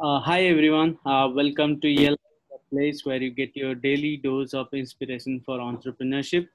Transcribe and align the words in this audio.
Uh, 0.00 0.20
hi 0.20 0.42
everyone, 0.44 0.96
uh, 1.06 1.28
welcome 1.34 1.80
to 1.80 1.92
EL, 1.92 2.14
a 2.54 2.58
place 2.70 3.04
where 3.04 3.20
you 3.20 3.32
get 3.32 3.50
your 3.56 3.74
daily 3.74 4.16
dose 4.16 4.54
of 4.54 4.68
inspiration 4.72 5.42
for 5.44 5.58
entrepreneurship. 5.58 6.46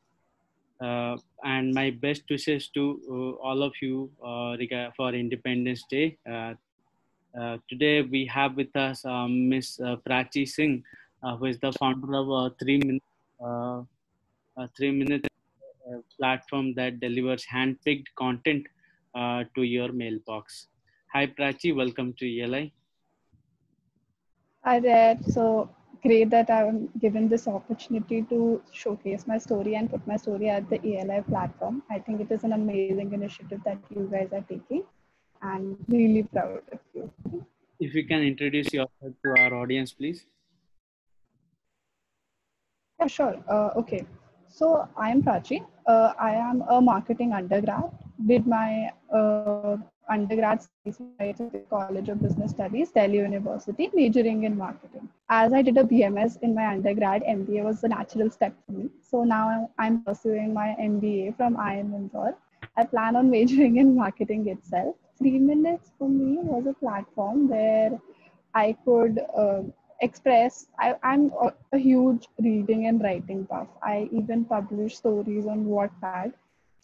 Uh, 0.79 1.17
and 1.43 1.73
my 1.73 1.89
best 1.89 2.21
wishes 2.29 2.69
to 2.69 3.01
uh, 3.09 3.45
all 3.45 3.61
of 3.61 3.73
you 3.81 4.09
uh, 4.25 4.55
for 4.95 5.13
Independence 5.13 5.83
Day. 5.89 6.17
Uh, 6.25 6.53
today 7.69 8.01
we 8.03 8.25
have 8.27 8.55
with 8.55 8.73
us 8.77 9.03
um, 9.03 9.51
uh, 9.51 9.97
Prachi 10.07 10.47
Singh, 10.47 10.81
who 11.37 11.43
is 11.43 11.59
the 11.59 11.73
founder 11.73 12.15
of 12.15 12.31
uh, 12.31 12.49
Three 12.61 12.77
Minute, 12.77 13.03
a 13.41 14.69
Three 14.77 14.91
Minute 14.91 15.27
platform 16.17 16.73
that 16.75 17.01
delivers 17.01 17.43
hand-picked 17.43 18.15
content 18.15 18.65
uh, 19.15 19.43
to 19.53 19.63
your 19.63 19.91
mailbox. 19.91 20.67
Hi 21.13 21.27
Prachi, 21.27 21.75
welcome 21.75 22.13
to 22.19 22.41
ELI. 22.41 22.71
Hi 24.65 24.79
there. 24.79 25.17
So 25.27 25.69
great 26.03 26.29
that 26.29 26.49
I'm 26.49 26.87
given 26.97 27.27
this 27.27 27.49
opportunity 27.49 28.21
to 28.29 28.61
showcase 28.71 29.27
my 29.27 29.37
story 29.37 29.75
and 29.75 29.91
put 29.91 30.07
my 30.07 30.15
story 30.15 30.47
at 30.47 30.69
the 30.69 30.77
ELI 30.77 31.21
platform. 31.23 31.83
I 31.91 31.99
think 31.99 32.21
it 32.21 32.31
is 32.31 32.45
an 32.45 32.53
amazing 32.53 33.11
initiative 33.11 33.59
that 33.65 33.77
you 33.89 34.07
guys 34.09 34.29
are 34.31 34.45
taking 34.47 34.85
and 35.41 35.75
really 35.89 36.23
proud 36.23 36.61
of 36.71 36.79
you. 36.93 37.11
If 37.81 37.93
you 37.93 38.07
can 38.07 38.21
introduce 38.21 38.71
yourself 38.71 39.13
to 39.25 39.35
our 39.37 39.53
audience, 39.53 39.91
please. 39.91 40.25
Yeah, 43.01 43.07
sure. 43.07 43.35
Uh, 43.49 43.71
okay. 43.75 44.05
So 44.47 44.87
I 44.95 45.09
am 45.09 45.23
Prachi. 45.23 45.65
Uh, 45.85 46.13
I 46.17 46.35
am 46.35 46.63
a 46.69 46.79
marketing 46.79 47.33
undergrad. 47.33 47.91
Did 48.25 48.47
my 48.47 48.91
uh, 49.13 49.77
undergrad 50.09 50.61
at 50.85 51.37
the 51.37 51.63
College 51.69 52.09
of 52.09 52.21
Business 52.21 52.51
Studies, 52.51 52.91
Delhi 52.91 53.17
University, 53.17 53.89
majoring 53.93 54.43
in 54.43 54.57
marketing. 54.57 55.09
As 55.29 55.53
I 55.53 55.61
did 55.61 55.77
a 55.77 55.83
BMS 55.83 56.41
in 56.41 56.53
my 56.53 56.67
undergrad, 56.67 57.23
MBA 57.23 57.63
was 57.63 57.83
a 57.83 57.87
natural 57.87 58.29
step 58.29 58.53
for 58.65 58.73
me. 58.73 58.89
So 59.01 59.23
now 59.23 59.69
I'm 59.77 60.03
pursuing 60.03 60.53
my 60.53 60.75
MBA 60.79 61.37
from 61.37 61.55
IIM 61.55 61.95
Indore. 61.95 62.35
I 62.77 62.85
plan 62.85 63.15
on 63.15 63.29
majoring 63.29 63.77
in 63.77 63.95
marketing 63.95 64.47
itself. 64.47 64.95
Three 65.17 65.39
minutes 65.39 65.91
for 65.97 66.09
me 66.09 66.37
was 66.41 66.65
a 66.67 66.73
platform 66.73 67.47
where 67.47 67.99
I 68.53 68.75
could 68.85 69.19
uh, 69.37 69.63
express 70.01 70.67
I, 70.79 70.95
i'm 71.03 71.31
a, 71.41 71.53
a, 71.71 71.77
huge 71.77 72.27
reading 72.39 72.87
and 72.87 73.01
writing 73.01 73.43
buff 73.43 73.67
i 73.81 74.09
even 74.11 74.43
publish 74.43 74.97
stories 74.97 75.45
on 75.45 75.65
wattpad 75.65 76.33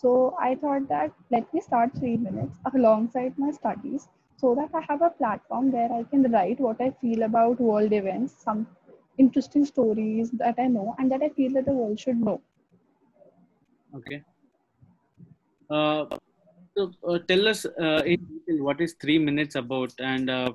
so 0.02 0.12
i 0.48 0.56
thought 0.62 0.88
that 0.90 1.12
let 1.36 1.54
me 1.54 1.62
start 1.68 1.98
three 2.00 2.18
minutes 2.28 2.60
alongside 2.74 3.38
my 3.44 3.52
studies 3.60 4.08
so 4.44 4.54
that 4.60 4.78
i 4.80 4.82
have 4.90 5.02
a 5.08 5.10
platform 5.22 5.72
where 5.78 5.92
i 6.00 6.04
can 6.12 6.30
write 6.36 6.60
what 6.68 6.82
i 6.88 6.90
feel 7.02 7.24
about 7.30 7.66
world 7.70 7.98
events 8.02 8.36
some 8.50 8.68
interesting 9.18 9.66
stories 9.66 10.32
that 10.44 10.64
i 10.66 10.68
know 10.76 10.96
and 10.98 11.12
that 11.12 11.22
i 11.22 11.30
feel 11.40 11.52
that 11.54 11.66
the 11.66 11.78
world 11.80 12.00
should 12.00 12.20
know. 12.28 12.42
Okay. 13.94 14.24
Uh, 15.70 16.06
so 16.76 16.92
uh, 17.08 17.20
tell 17.28 17.48
us 17.48 17.66
uh, 17.66 18.02
in 18.06 18.20
detail 18.32 18.64
what 18.64 18.82
is 18.82 18.96
three 19.02 19.20
minutes 19.20 19.56
about 19.56 19.94
and 20.00 20.30
uh, 20.30 20.52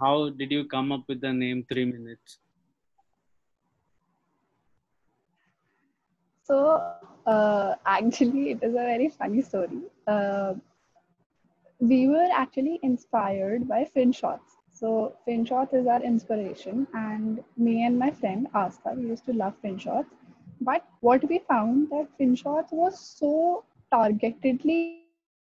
how 0.00 0.30
did 0.30 0.52
you 0.52 0.64
come 0.66 0.92
up 0.92 1.04
with 1.08 1.20
the 1.20 1.32
name 1.32 1.64
three 1.68 1.84
minutes 1.84 2.38
so 6.42 6.82
uh, 7.26 7.74
actually 7.86 8.50
it 8.52 8.62
is 8.62 8.72
a 8.72 8.84
very 8.92 9.08
funny 9.08 9.42
story. 9.42 9.82
Uh, 10.06 10.54
we 11.80 12.08
were 12.08 12.28
actually 12.32 12.78
inspired 12.82 13.68
by 13.68 13.80
finshots 13.94 14.56
so 14.70 14.90
finshot 15.26 15.72
is 15.78 15.86
our 15.86 16.02
inspiration 16.02 16.86
and 16.94 17.42
me 17.56 17.84
and 17.86 17.98
my 17.98 18.10
friend 18.10 18.46
Astha 18.54 18.94
we 18.96 19.08
used 19.08 19.24
to 19.26 19.32
love 19.32 19.54
finshots 19.64 20.14
but 20.60 20.84
what 21.00 21.24
we 21.28 21.38
found 21.38 21.90
that 21.90 22.08
finshots 22.18 22.72
was 22.72 22.98
so 22.98 23.64
targetedly 23.92 24.82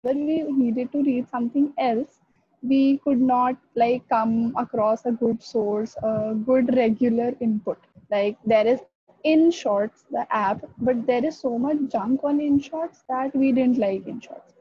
when 0.02 0.26
we 0.26 0.42
needed 0.42 0.92
to 0.92 1.04
read 1.04 1.28
something 1.28 1.72
else 1.78 2.20
we 2.62 2.98
could 3.04 3.22
not 3.22 3.56
like 3.76 4.08
come 4.10 4.54
across 4.58 5.06
a 5.06 5.12
good 5.12 5.42
source 5.42 5.96
a 6.04 6.34
good 6.46 6.76
regular 6.76 7.34
input. 7.40 7.78
Like 8.12 8.38
there 8.46 8.68
is 8.68 8.82
Inshorts 9.26 10.06
the 10.12 10.26
app 10.32 10.64
but 10.80 11.06
there 11.06 11.24
is 11.26 11.38
so 11.38 11.58
much 11.58 11.78
junk 11.92 12.24
on 12.24 12.40
Inshorts 12.40 13.04
that 13.10 13.36
we 13.36 13.52
didn't 13.52 13.78
like 13.78 14.06
Inshorts 14.06 14.52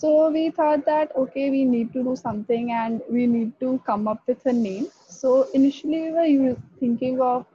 so 0.00 0.30
we 0.30 0.50
thought 0.50 0.84
that 0.84 1.12
okay 1.16 1.50
we 1.50 1.64
need 1.64 1.92
to 1.94 2.02
do 2.06 2.14
something 2.16 2.70
and 2.70 3.00
we 3.08 3.26
need 3.26 3.52
to 3.60 3.80
come 3.86 4.06
up 4.06 4.20
with 4.26 4.44
a 4.44 4.52
name. 4.52 4.88
So 5.08 5.48
initially 5.54 6.12
we 6.12 6.38
were 6.38 6.56
thinking 6.78 7.18
of 7.22 7.46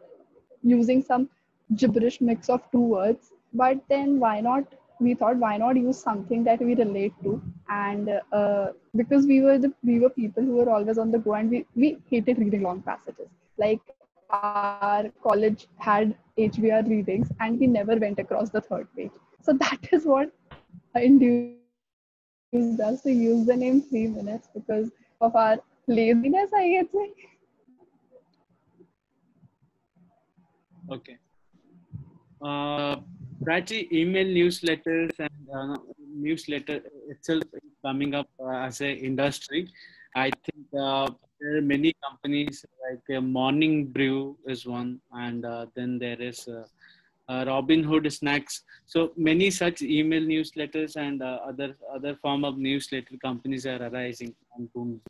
using 0.63 1.03
some 1.03 1.29
gibberish 1.75 2.19
mix 2.19 2.50
of 2.50 2.61
two 2.71 2.81
words 2.95 3.31
but 3.53 3.77
then 3.89 4.19
why 4.19 4.41
not 4.41 4.63
we 5.00 5.13
thought 5.13 5.38
why 5.38 5.57
not 5.57 5.75
use 5.75 6.01
something 6.01 6.44
that 6.45 6.59
we 6.59 6.73
relate 6.73 7.13
to 7.21 7.39
and 7.69 8.09
uh, 8.31 8.67
because 8.95 9.27
we 9.27 9.41
were 9.41 9.59
the 9.59 9.71
we 9.83 10.00
were 10.00 10.09
people 10.09 10.44
who 10.44 10.55
were 10.55 10.69
always 10.69 10.97
on 10.97 11.11
the 11.11 11.19
go 11.19 11.35
and 11.35 11.51
we, 11.51 11.66
we 11.75 12.00
hated 12.09 12.39
reading 12.39 12.63
long 12.63 12.81
passages. 12.81 13.29
Like 13.59 13.81
our 14.31 15.09
college 15.24 15.68
had 15.78 16.16
hbr 16.38 16.88
readings 16.88 17.30
and 17.40 17.59
we 17.59 17.68
never 17.68 17.96
went 17.96 18.19
across 18.19 18.50
the 18.50 18.62
third 18.62 18.88
page. 18.96 19.12
So 19.42 19.53
that 19.53 19.80
is 19.92 20.06
what 20.06 20.31
induced 20.96 21.58
us 22.84 23.02
to 23.03 23.12
use 23.12 23.46
the 23.47 23.56
name 23.56 23.81
three 23.81 24.08
minutes 24.08 24.50
because 24.53 24.92
of 25.19 25.36
our 25.36 25.58
laziness 25.88 26.52
i 26.56 26.69
guess. 26.69 26.86
Okay. 30.92 31.18
Uh, 32.44 32.98
Prachi, 33.44 33.92
email 33.92 34.25
newsletters 34.25 35.12
and 35.19 35.48
uh, 35.56 35.78
newsletter 36.13 36.81
itself 37.08 37.44
is 37.53 37.72
coming 37.84 38.13
up 38.13 38.28
uh, 38.40 38.50
as 38.50 38.81
an 38.81 38.98
industry. 38.98 39.68
I 40.16 40.31
think 40.46 40.66
uh, 40.78 41.09
there 41.41 41.57
are 41.57 41.62
many 41.62 41.94
companies 42.07 42.63
like 42.85 43.18
uh, 43.18 43.22
Morning 43.22 43.88
Brew 43.88 44.38
is 44.46 44.66
one, 44.66 45.02
and 45.12 45.44
uh, 45.46 45.66
then 45.75 45.97
there 45.97 46.22
is 46.22 46.47
uh, 46.47 46.66
Robinhood 47.46 48.12
Snacks. 48.12 48.63
So 48.85 49.12
many 49.18 49.50
such 49.50 49.81
email 49.81 50.22
newsletters 50.22 50.96
and 50.97 51.22
other 51.22 51.75
other 51.94 52.16
form 52.16 52.46
of 52.46 52.57
newsletter 52.57 53.18
companies 53.22 53.66
are 53.66 53.81
arising 53.88 54.35
and 54.56 54.72
booming. 54.74 55.01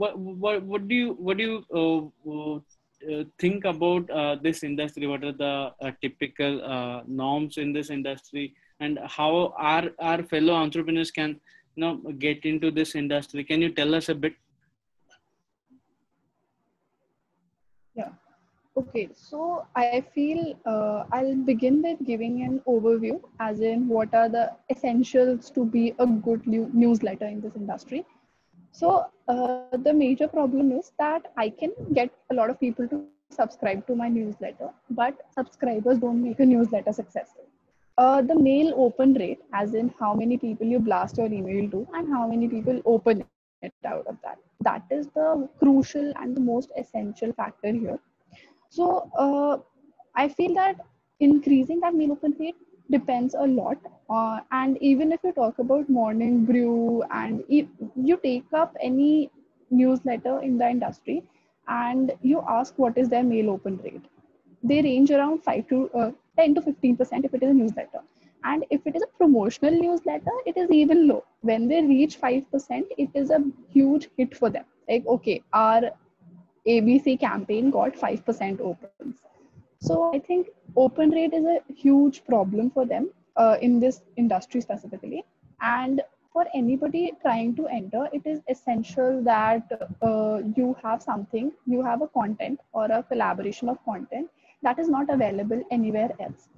what, 0.00 0.18
what 0.18 0.62
what 0.62 0.88
do 0.88 0.94
you 0.94 1.12
what 1.14 1.36
do 1.38 1.44
you 1.44 2.62
uh, 3.08 3.24
think 3.38 3.64
about 3.64 4.10
uh, 4.10 4.36
this 4.42 4.62
industry 4.62 5.06
what 5.06 5.24
are 5.24 5.32
the 5.32 5.72
uh, 5.80 5.90
typical 6.02 6.62
uh, 6.62 7.02
norms 7.06 7.56
in 7.56 7.72
this 7.72 7.88
industry 7.88 8.54
and 8.80 8.98
how 9.06 9.54
our 9.56 9.90
our 9.98 10.22
fellow 10.24 10.52
entrepreneurs 10.52 11.10
can 11.10 11.40
you 11.76 11.80
know 11.82 11.96
get 12.12 12.44
into 12.44 12.70
this 12.70 12.94
industry. 12.94 13.44
Can 13.44 13.62
you 13.62 13.70
tell 13.70 13.94
us 13.94 14.08
a 14.08 14.14
bit? 14.14 14.34
Yeah. 17.94 18.10
Okay 18.76 19.08
so 19.12 19.66
i 19.74 20.02
feel 20.14 20.54
uh, 20.64 21.04
i'll 21.12 21.34
begin 21.48 21.82
with 21.82 21.98
giving 22.06 22.42
an 22.44 22.60
overview 22.66 23.20
as 23.40 23.60
in 23.60 23.88
what 23.88 24.14
are 24.14 24.28
the 24.28 24.44
essentials 24.70 25.50
to 25.50 25.64
be 25.64 25.92
a 25.98 26.06
good 26.06 26.46
newsletter 26.46 27.26
in 27.26 27.40
this 27.40 27.56
industry. 27.56 28.04
So 28.72 29.06
uh, 29.28 29.76
the 29.76 29.92
major 29.92 30.28
problem 30.28 30.72
is 30.72 30.92
that 30.98 31.32
I 31.36 31.50
can 31.50 31.72
get 31.92 32.10
a 32.30 32.34
lot 32.34 32.50
of 32.50 32.60
people 32.60 32.86
to 32.88 33.04
subscribe 33.30 33.86
to 33.88 33.94
my 33.94 34.08
newsletter, 34.08 34.70
but 34.90 35.18
subscribers 35.34 35.98
don't 35.98 36.22
make 36.22 36.40
a 36.40 36.46
newsletter 36.46 36.92
successful. 36.92 37.49
Uh, 38.00 38.22
the 38.22 38.34
mail 38.34 38.72
open 38.76 39.14
rate, 39.14 39.40
as 39.52 39.74
in 39.74 39.92
how 40.00 40.14
many 40.14 40.36
people 40.38 40.66
you 40.66 40.78
blast 40.80 41.18
your 41.18 41.26
email 41.38 41.70
to 41.70 41.86
and 41.94 42.08
how 42.08 42.26
many 42.26 42.48
people 42.48 42.80
open 42.86 43.20
it 43.62 43.72
out 43.86 44.06
of 44.06 44.16
that. 44.24 44.38
That 44.60 44.84
is 44.90 45.08
the 45.08 45.48
crucial 45.58 46.12
and 46.16 46.36
the 46.36 46.40
most 46.40 46.70
essential 46.78 47.32
factor 47.34 47.72
here. 47.72 47.98
So 48.70 49.10
uh, 49.18 49.58
I 50.14 50.28
feel 50.28 50.54
that 50.54 50.76
increasing 51.20 51.80
that 51.80 51.94
mail 51.94 52.12
open 52.12 52.36
rate 52.40 52.56
depends 52.90 53.34
a 53.34 53.46
lot 53.46 53.78
uh, 54.08 54.40
and 54.52 54.78
even 54.80 55.12
if 55.12 55.20
you 55.24 55.32
talk 55.32 55.58
about 55.58 55.88
morning 55.88 56.44
brew 56.44 57.02
and 57.10 57.44
if 57.48 57.66
you 57.96 58.16
take 58.22 58.46
up 58.52 58.76
any 58.80 59.30
newsletter 59.70 60.40
in 60.42 60.58
the 60.58 60.68
industry 60.68 61.22
and 61.68 62.12
you 62.22 62.42
ask 62.48 62.78
what 62.78 62.98
is 62.98 63.08
their 63.08 63.22
mail 63.22 63.50
open 63.50 63.78
rate 63.84 64.02
they 64.62 64.82
range 64.82 65.10
around 65.10 65.42
5 65.42 65.68
to 65.68 65.90
uh, 65.94 66.10
10 66.38 66.54
to 66.56 66.62
15 66.62 66.96
percent 66.96 67.24
if 67.24 67.34
it 67.34 67.42
is 67.42 67.50
a 67.50 67.54
newsletter. 67.54 68.00
And 68.44 68.64
if 68.70 68.86
it 68.86 68.96
is 68.96 69.02
a 69.02 69.06
promotional 69.18 69.74
newsletter 69.80 70.36
it 70.46 70.56
is 70.56 70.70
even 70.70 71.06
low. 71.08 71.24
When 71.42 71.68
they 71.68 71.82
reach 71.82 72.16
5 72.16 72.50
percent 72.50 72.86
it 72.98 73.10
is 73.14 73.30
a 73.30 73.42
huge 73.68 74.08
hit 74.16 74.36
for 74.36 74.50
them. 74.50 74.64
Like 74.88 75.06
okay 75.06 75.42
our 75.52 75.90
abc 76.66 77.18
campaign 77.20 77.70
got 77.70 77.96
5 77.96 78.24
percent 78.24 78.60
opens. 78.60 79.16
So 79.80 80.14
I 80.14 80.18
think 80.18 80.48
open 80.76 81.10
rate 81.10 81.32
is 81.32 81.44
a 81.44 81.60
huge 81.72 82.24
problem 82.24 82.70
for 82.70 82.84
them 82.84 83.10
uh, 83.36 83.56
in 83.60 83.80
this 83.80 84.02
industry 84.16 84.60
specifically. 84.60 85.24
And 85.60 86.02
for 86.32 86.46
anybody 86.54 87.12
trying 87.22 87.56
to 87.56 87.66
enter, 87.66 88.08
it 88.12 88.22
is 88.24 88.40
essential 88.48 89.22
that 89.24 89.70
uh, 90.00 90.40
you 90.56 90.76
have 90.82 91.02
something, 91.02 91.52
you 91.66 91.82
have 91.82 92.02
a 92.02 92.08
content 92.08 92.60
or 92.72 92.84
a 92.84 93.02
collaboration 93.02 93.68
of 93.68 93.84
content 93.84 94.28
that 94.62 94.78
is 94.78 94.88
not 94.88 95.10
available 95.10 95.62
anywhere 95.70 96.10
else. 96.20 96.48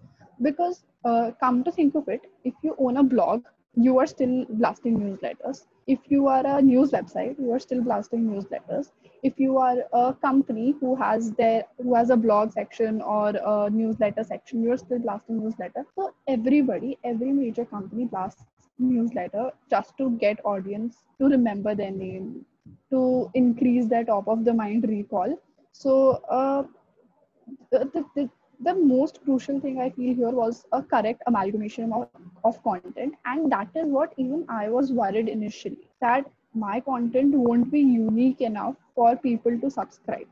Because 0.40 0.84
uh, 1.04 1.30
come 1.40 1.64
to 1.64 1.72
think 1.72 1.94
of 1.94 2.08
it, 2.08 2.22
if 2.44 2.54
you 2.62 2.74
own 2.78 2.96
a 2.96 3.02
blog, 3.02 3.44
you 3.74 3.98
are 3.98 4.06
still 4.06 4.44
blasting 4.50 4.98
newsletters. 4.98 5.66
If 5.86 5.98
you 6.08 6.26
are 6.28 6.46
a 6.46 6.60
news 6.60 6.90
website, 6.90 7.38
you 7.38 7.52
are 7.52 7.58
still 7.58 7.82
blasting 7.82 8.28
newsletters. 8.28 8.90
If 9.22 9.38
you 9.38 9.58
are 9.58 9.78
a 9.92 10.14
company 10.14 10.74
who 10.80 10.94
has 10.96 11.32
their 11.32 11.64
who 11.82 11.94
has 11.94 12.10
a 12.10 12.16
blog 12.16 12.52
section 12.52 13.00
or 13.00 13.28
a 13.30 13.70
newsletter 13.70 14.24
section, 14.24 14.62
you 14.62 14.72
are 14.72 14.76
still 14.76 14.98
blasting 14.98 15.38
newsletter. 15.38 15.86
So 15.94 16.14
everybody, 16.28 16.98
every 17.04 17.32
major 17.32 17.64
company 17.64 18.04
blasts 18.04 18.44
newsletter 18.78 19.50
just 19.70 19.96
to 19.98 20.10
get 20.18 20.44
audience 20.44 20.96
to 21.18 21.26
remember 21.26 21.74
their 21.74 21.90
name, 21.90 22.44
to 22.90 23.30
increase 23.34 23.86
their 23.86 24.04
top 24.04 24.28
of 24.28 24.44
the 24.44 24.52
mind 24.52 24.84
recall. 24.88 25.38
So 25.72 26.22
uh, 26.28 26.64
the, 27.70 28.04
the, 28.14 28.30
the 28.60 28.74
most 28.74 29.20
crucial 29.24 29.60
thing 29.60 29.80
I 29.80 29.90
feel 29.90 30.14
here 30.14 30.30
was 30.30 30.64
a 30.72 30.82
correct 30.82 31.22
amalgamation 31.26 31.92
of, 31.92 32.08
of 32.44 32.62
content. 32.62 33.14
And 33.24 33.50
that 33.52 33.68
is 33.74 33.86
what 33.86 34.12
even 34.16 34.44
I 34.48 34.68
was 34.68 34.92
worried 34.92 35.28
initially 35.28 35.88
that 36.00 36.30
my 36.54 36.80
content 36.80 37.34
won't 37.34 37.70
be 37.70 37.80
unique 37.80 38.40
enough 38.40 38.76
for 38.94 39.16
people 39.16 39.58
to 39.58 39.70
subscribe. 39.70 40.26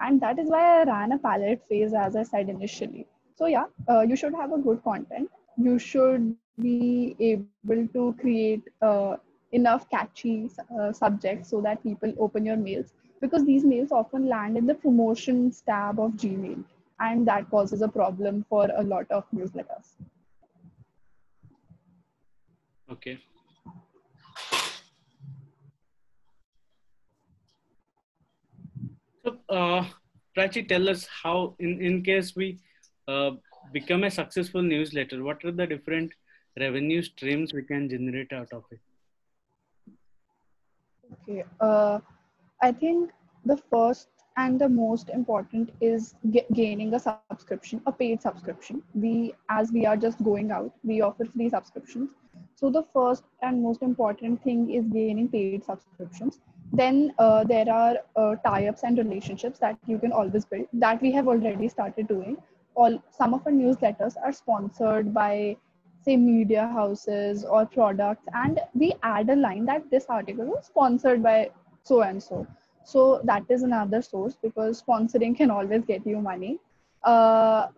And 0.00 0.20
that 0.20 0.38
is 0.38 0.48
why 0.48 0.80
I 0.80 0.84
ran 0.84 1.12
a 1.12 1.18
pilot 1.18 1.62
phase, 1.68 1.92
as 1.92 2.16
I 2.16 2.22
said 2.22 2.48
initially. 2.48 3.06
So, 3.36 3.46
yeah, 3.46 3.64
uh, 3.88 4.00
you 4.00 4.16
should 4.16 4.34
have 4.34 4.52
a 4.52 4.58
good 4.58 4.82
content. 4.82 5.30
You 5.56 5.78
should 5.78 6.36
be 6.60 7.16
able 7.20 7.86
to 7.88 8.14
create 8.20 8.62
uh, 8.80 9.16
enough 9.52 9.88
catchy 9.90 10.50
uh, 10.78 10.92
subjects 10.92 11.50
so 11.50 11.60
that 11.62 11.82
people 11.82 12.12
open 12.18 12.44
your 12.44 12.56
mails 12.56 12.92
because 13.20 13.44
these 13.44 13.64
mails 13.64 13.90
often 13.92 14.28
land 14.28 14.56
in 14.56 14.66
the 14.66 14.74
promotions 14.74 15.62
tab 15.66 16.00
of 16.00 16.12
Gmail 16.12 16.64
and 17.00 17.26
that 17.26 17.50
causes 17.50 17.82
a 17.82 17.88
problem 17.88 18.44
for 18.48 18.68
a 18.76 18.82
lot 18.82 19.10
of 19.10 19.24
newsletters. 19.34 19.96
Okay. 22.90 23.18
So, 29.24 29.36
uh, 29.50 29.84
Prachi, 30.36 30.66
tell 30.66 30.88
us 30.88 31.06
how, 31.22 31.54
in, 31.58 31.80
in 31.82 32.02
case 32.02 32.34
we 32.34 32.58
uh, 33.06 33.32
become 33.72 34.04
a 34.04 34.10
successful 34.10 34.62
newsletter, 34.62 35.22
what 35.22 35.44
are 35.44 35.52
the 35.52 35.66
different 35.66 36.12
revenue 36.58 37.02
streams 37.02 37.52
we 37.52 37.62
can 37.62 37.88
generate 37.88 38.32
out 38.32 38.52
of 38.52 38.64
it? 38.70 38.80
Okay. 41.22 41.44
Uh, 41.60 42.00
I 42.60 42.72
think 42.72 43.10
the 43.44 43.56
first 43.56 44.08
and 44.36 44.60
the 44.60 44.68
most 44.68 45.10
important 45.10 45.70
is 45.80 46.14
gaining 46.52 46.94
a 46.94 46.98
subscription 46.98 47.80
a 47.86 47.92
paid 47.92 48.22
subscription. 48.22 48.82
We 48.94 49.34
as 49.48 49.72
we 49.72 49.86
are 49.86 49.96
just 49.96 50.22
going 50.24 50.50
out 50.50 50.72
we 50.84 51.00
offer 51.00 51.24
free 51.24 51.50
subscriptions. 51.50 52.10
So 52.54 52.70
the 52.70 52.82
first 52.92 53.24
and 53.42 53.62
most 53.62 53.82
important 53.82 54.42
thing 54.42 54.70
is 54.70 54.84
gaining 54.86 55.28
paid 55.28 55.64
subscriptions. 55.64 56.40
Then 56.72 57.12
uh, 57.18 57.44
there 57.44 57.70
are 57.70 57.96
uh, 58.16 58.36
tie-ups 58.46 58.82
and 58.82 58.98
relationships 58.98 59.58
that 59.60 59.78
you 59.86 59.98
can 59.98 60.12
always 60.12 60.44
build 60.44 60.66
that 60.72 61.00
we 61.00 61.12
have 61.12 61.28
already 61.28 61.68
started 61.68 62.08
doing. 62.08 62.36
All 62.74 63.02
some 63.10 63.34
of 63.34 63.46
our 63.46 63.52
newsletters 63.52 64.16
are 64.22 64.32
sponsored 64.32 65.14
by 65.14 65.56
say 66.04 66.16
media 66.16 66.66
houses 66.68 67.44
or 67.44 67.66
products 67.66 68.26
and 68.34 68.60
we 68.74 68.92
add 69.02 69.30
a 69.30 69.36
line 69.36 69.64
that 69.66 69.90
this 69.90 70.06
article 70.08 70.44
was 70.44 70.66
sponsored 70.66 71.22
by 71.22 71.50
so 71.82 72.02
and 72.02 72.22
so. 72.22 72.46
So 72.84 73.20
that 73.24 73.44
is 73.50 73.62
another 73.62 74.00
source 74.00 74.34
because 74.42 74.82
sponsoring 74.82 75.36
can 75.36 75.50
always 75.50 75.82
get 75.84 76.06
you 76.06 76.20
money. 76.20 76.58
Uh, 77.04 77.68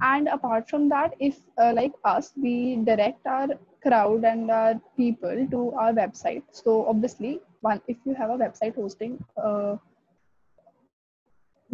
and 0.00 0.28
apart 0.28 0.68
from 0.68 0.88
that 0.88 1.14
if 1.20 1.38
uh, 1.58 1.72
like 1.74 1.92
us 2.04 2.32
we 2.36 2.76
direct 2.76 3.26
our 3.26 3.48
crowd 3.82 4.24
and 4.24 4.50
our 4.50 4.80
people 4.96 5.46
to 5.50 5.72
our 5.72 5.92
website. 5.92 6.42
So 6.52 6.86
obviously 6.86 7.40
one 7.60 7.80
if 7.88 7.98
you 8.04 8.14
have 8.14 8.30
a 8.30 8.38
website 8.38 8.74
hosting 8.74 9.22
uh, 9.36 9.76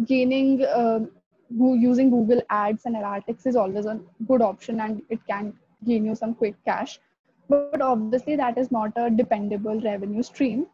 gaining 0.05 0.63
uh, 0.65 0.99
using 1.49 2.09
google 2.09 2.41
ads 2.49 2.85
and 2.85 2.95
analytics 2.95 3.47
is 3.47 3.55
always 3.55 3.85
a 3.85 3.99
good 4.27 4.41
option 4.41 4.81
and 4.81 5.01
it 5.09 5.19
can 5.27 5.53
gain 5.85 6.05
you 6.05 6.15
some 6.15 6.33
quick 6.33 6.55
cash. 6.65 6.99
But 7.49 7.81
obviously 7.81 8.35
that 8.35 8.57
is 8.57 8.71
not 8.71 8.91
a 8.95 9.09
dependable 9.09 9.81
revenue 9.81 10.23
stream 10.23 10.67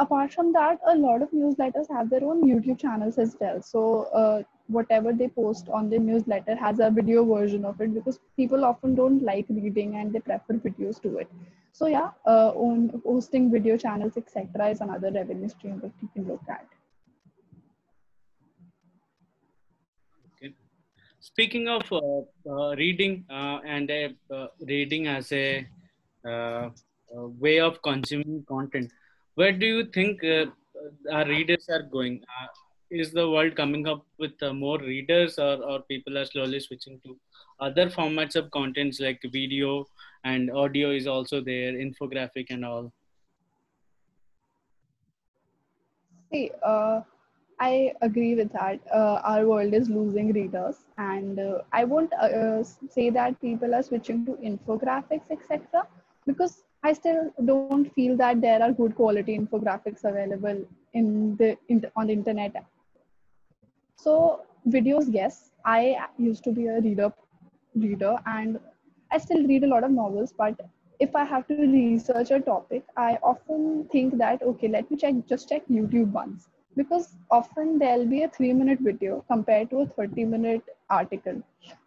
apart 0.00 0.32
from 0.32 0.52
that, 0.52 0.80
a 0.86 0.96
lot 0.96 1.22
of 1.22 1.30
newsletters 1.30 1.88
have 1.94 2.08
their 2.10 2.24
own 2.24 2.42
YouTube 2.42 2.78
channels 2.80 3.18
as 3.18 3.36
well. 3.38 3.62
So 3.62 4.04
uh, 4.20 4.42
whatever 4.68 5.12
they 5.12 5.28
post 5.28 5.68
on 5.68 5.90
the 5.90 5.98
newsletter 5.98 6.56
has 6.56 6.80
a 6.80 6.90
video 6.90 7.24
version 7.24 7.64
of 7.64 7.80
it 7.80 7.94
because 7.94 8.18
people 8.36 8.64
often 8.64 8.94
don't 8.94 9.22
like 9.22 9.46
reading 9.50 9.96
and 9.96 10.12
they 10.12 10.20
prefer 10.20 10.54
videos 10.54 11.00
to 11.02 11.18
it. 11.18 11.30
So 11.72 11.86
yeah, 11.86 12.10
uh, 12.26 12.50
on 12.66 13.02
hosting 13.04 13.50
video 13.52 13.76
channels, 13.76 14.16
etc., 14.16 14.70
is 14.70 14.80
another 14.80 15.12
revenue 15.12 15.48
stream 15.48 15.80
that 15.80 15.92
you 16.00 16.08
can 16.14 16.26
look 16.26 16.42
at. 16.48 16.66
Okay. 20.34 20.54
Speaking 21.20 21.68
of 21.68 21.92
uh, 21.92 22.22
uh 22.50 22.74
reading 22.76 23.24
uh, 23.30 23.58
and 23.66 23.90
uh, 23.90 24.46
reading 24.66 25.06
as 25.08 25.30
a 25.32 25.66
way 27.44 27.60
of 27.60 27.80
consuming 27.82 28.44
content, 28.48 28.90
where 29.40 29.52
do 29.52 29.66
you 29.66 29.84
think 29.96 30.22
uh, 30.24 30.46
our 31.12 31.26
readers 31.26 31.68
are 31.70 31.82
going? 31.82 32.20
Uh, 32.36 32.48
is 32.90 33.12
the 33.12 33.26
world 33.30 33.54
coming 33.56 33.86
up 33.86 34.04
with 34.18 34.42
uh, 34.42 34.52
more 34.52 34.78
readers, 34.78 35.38
or, 35.38 35.54
or 35.64 35.80
people 35.82 36.18
are 36.18 36.24
slowly 36.24 36.60
switching 36.60 37.00
to 37.04 37.16
other 37.60 37.88
formats 37.88 38.36
of 38.36 38.50
contents 38.50 39.00
like 39.00 39.20
video 39.32 39.86
and 40.24 40.50
audio 40.50 40.90
is 40.90 41.06
also 41.06 41.40
there, 41.40 41.72
infographic 41.72 42.50
and 42.50 42.64
all? 42.64 42.92
See, 46.32 46.50
uh, 46.62 47.00
I 47.60 47.92
agree 48.02 48.34
with 48.34 48.52
that. 48.52 48.80
Uh, 48.92 49.20
our 49.24 49.46
world 49.46 49.74
is 49.74 49.88
losing 49.88 50.32
readers, 50.32 50.76
and 50.98 51.38
uh, 51.38 51.58
I 51.72 51.84
won't 51.84 52.12
uh, 52.14 52.62
say 52.64 53.10
that 53.10 53.40
people 53.40 53.74
are 53.74 53.82
switching 53.82 54.26
to 54.26 54.32
infographics, 54.32 55.30
etc. 55.30 55.86
Because 56.26 56.64
I 56.82 56.94
still 56.94 57.30
don't 57.44 57.92
feel 57.94 58.16
that 58.16 58.40
there 58.40 58.62
are 58.62 58.72
good 58.72 58.94
quality 58.94 59.38
infographics 59.38 60.04
available 60.04 60.64
in 60.94 61.36
the 61.36 61.58
on 61.94 62.06
the 62.06 62.14
internet. 62.14 62.64
So 63.96 64.46
videos, 64.66 65.06
yes, 65.08 65.50
I 65.64 66.06
used 66.16 66.42
to 66.44 66.52
be 66.52 66.68
a 66.68 66.80
reader, 66.80 67.12
reader, 67.74 68.16
and 68.24 68.58
I 69.10 69.18
still 69.18 69.46
read 69.46 69.64
a 69.64 69.66
lot 69.66 69.84
of 69.84 69.90
novels. 69.90 70.32
But 70.32 70.58
if 71.00 71.14
I 71.14 71.24
have 71.24 71.46
to 71.48 71.54
research 71.54 72.30
a 72.30 72.40
topic, 72.40 72.84
I 72.96 73.18
often 73.22 73.86
think 73.92 74.16
that 74.16 74.42
okay, 74.42 74.68
let 74.68 74.90
me 74.90 74.96
check 74.96 75.14
just 75.28 75.50
check 75.50 75.62
YouTube 75.68 76.12
once 76.12 76.48
because 76.76 77.16
often 77.30 77.78
there'll 77.78 78.06
be 78.06 78.22
a 78.22 78.28
three 78.28 78.54
minute 78.54 78.78
video 78.80 79.22
compared 79.30 79.70
to 79.70 79.80
a 79.80 79.86
30 79.86 80.24
minute 80.24 80.62
article 80.88 81.42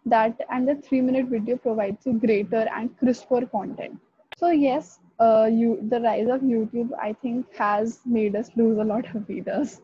that 0.06 0.40
and 0.50 0.68
the 0.68 0.74
three 0.76 1.00
minute 1.00 1.26
video 1.26 1.56
provides 1.56 2.06
you 2.06 2.12
greater 2.12 2.66
and 2.78 2.96
crisper 2.98 3.46
content 3.46 3.98
so 4.38 4.50
yes, 4.50 4.98
uh, 5.20 5.48
you 5.50 5.78
the 5.88 6.00
rise 6.00 6.28
of 6.28 6.40
YouTube, 6.40 6.90
I 7.00 7.12
think, 7.12 7.46
has 7.54 8.00
made 8.04 8.36
us 8.36 8.50
lose 8.56 8.78
a 8.78 8.84
lot 8.84 9.14
of 9.14 9.28
readers. 9.28 9.80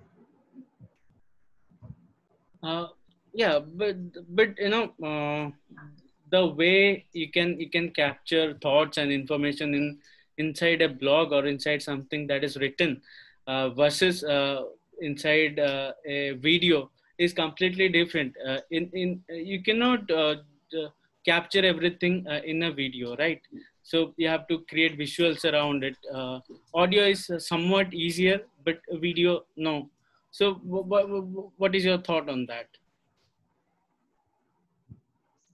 Uh, 2.62 2.88
yeah, 3.32 3.58
but 3.58 3.96
but 4.34 4.58
you 4.58 4.68
know, 4.68 4.92
uh, 5.02 5.50
the 6.30 6.46
way 6.46 7.06
you 7.12 7.30
can 7.30 7.58
you 7.60 7.70
can 7.70 7.90
capture 7.90 8.54
thoughts 8.62 8.98
and 8.98 9.12
information 9.12 9.74
in 9.74 9.98
inside 10.38 10.82
a 10.82 10.88
blog 10.88 11.32
or 11.32 11.46
inside 11.46 11.82
something 11.82 12.26
that 12.26 12.42
is 12.42 12.56
written 12.56 13.00
uh, 13.46 13.70
versus 13.70 14.24
uh, 14.24 14.62
inside 15.00 15.58
uh, 15.58 15.92
a 16.06 16.32
video 16.32 16.90
is 17.18 17.32
completely 17.32 17.88
different. 17.88 18.34
Uh, 18.46 18.58
in 18.70 18.90
in 18.94 19.22
you 19.28 19.62
cannot 19.62 20.10
uh, 20.10 20.36
capture 21.24 21.64
everything 21.64 22.26
uh, 22.28 22.40
in 22.44 22.62
a 22.62 22.72
video, 22.72 23.16
right? 23.16 23.40
So 23.82 24.14
you 24.16 24.28
have 24.28 24.46
to 24.48 24.58
create 24.68 24.98
visuals 24.98 25.50
around 25.50 25.84
it. 25.84 25.96
Uh, 26.12 26.40
audio 26.74 27.04
is 27.04 27.30
somewhat 27.38 27.92
easier 27.92 28.40
but 28.64 28.78
video 28.94 29.44
no. 29.56 29.88
So 30.30 30.54
what 30.54 31.74
is 31.74 31.84
your 31.84 31.98
thought 31.98 32.28
on 32.28 32.46
that? 32.46 32.68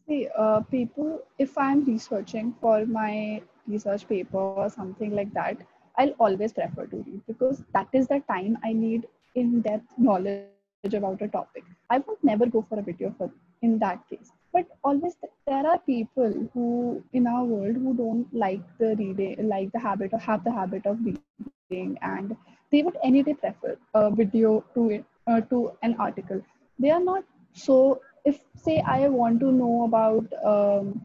See 0.08 0.28
uh, 0.38 0.60
people 0.60 1.22
if 1.38 1.58
i'm 1.58 1.84
researching 1.84 2.54
for 2.60 2.86
my 2.86 3.42
research 3.66 4.06
paper 4.08 4.38
or 4.38 4.70
something 4.70 5.16
like 5.16 5.32
that 5.34 5.56
i'll 5.98 6.14
always 6.20 6.52
prefer 6.52 6.86
to 6.86 6.98
read 6.98 7.20
because 7.26 7.64
that 7.74 7.88
is 7.92 8.06
the 8.06 8.22
time 8.28 8.56
i 8.62 8.72
need 8.72 9.08
in-depth 9.34 9.98
knowledge 9.98 10.46
about 10.94 11.20
a 11.22 11.28
topic. 11.28 11.64
I 11.90 11.98
would 11.98 12.18
never 12.22 12.46
go 12.46 12.64
for 12.68 12.78
a 12.78 12.82
video 12.82 13.14
for 13.18 13.30
in 13.62 13.78
that 13.80 14.08
case 14.08 14.30
but 14.56 14.78
always 14.90 15.16
there 15.46 15.66
are 15.72 15.78
people 15.90 16.34
who 16.54 17.02
in 17.12 17.26
our 17.34 17.44
world 17.44 17.76
who 17.84 17.94
don't 18.02 18.34
like 18.44 18.62
the 18.78 18.94
reading 19.02 19.48
like 19.54 19.72
the 19.72 19.82
habit 19.86 20.12
or 20.18 20.20
have 20.28 20.44
the 20.44 20.52
habit 20.60 20.86
of 20.92 20.98
reading 21.08 21.98
and 22.02 22.36
they 22.72 22.82
would 22.82 22.98
any 23.10 23.22
day 23.22 23.34
prefer 23.34 23.76
a 23.94 24.10
video 24.22 24.64
to 24.74 25.04
uh, 25.28 25.40
to 25.52 25.72
an 25.82 25.96
article. 25.98 26.40
They 26.78 26.90
are 26.90 27.00
not 27.00 27.24
so 27.52 28.00
if 28.24 28.40
say 28.64 28.82
i 28.94 29.08
want 29.08 29.40
to 29.40 29.52
know 29.52 29.84
about 29.84 30.36
um, 30.52 31.00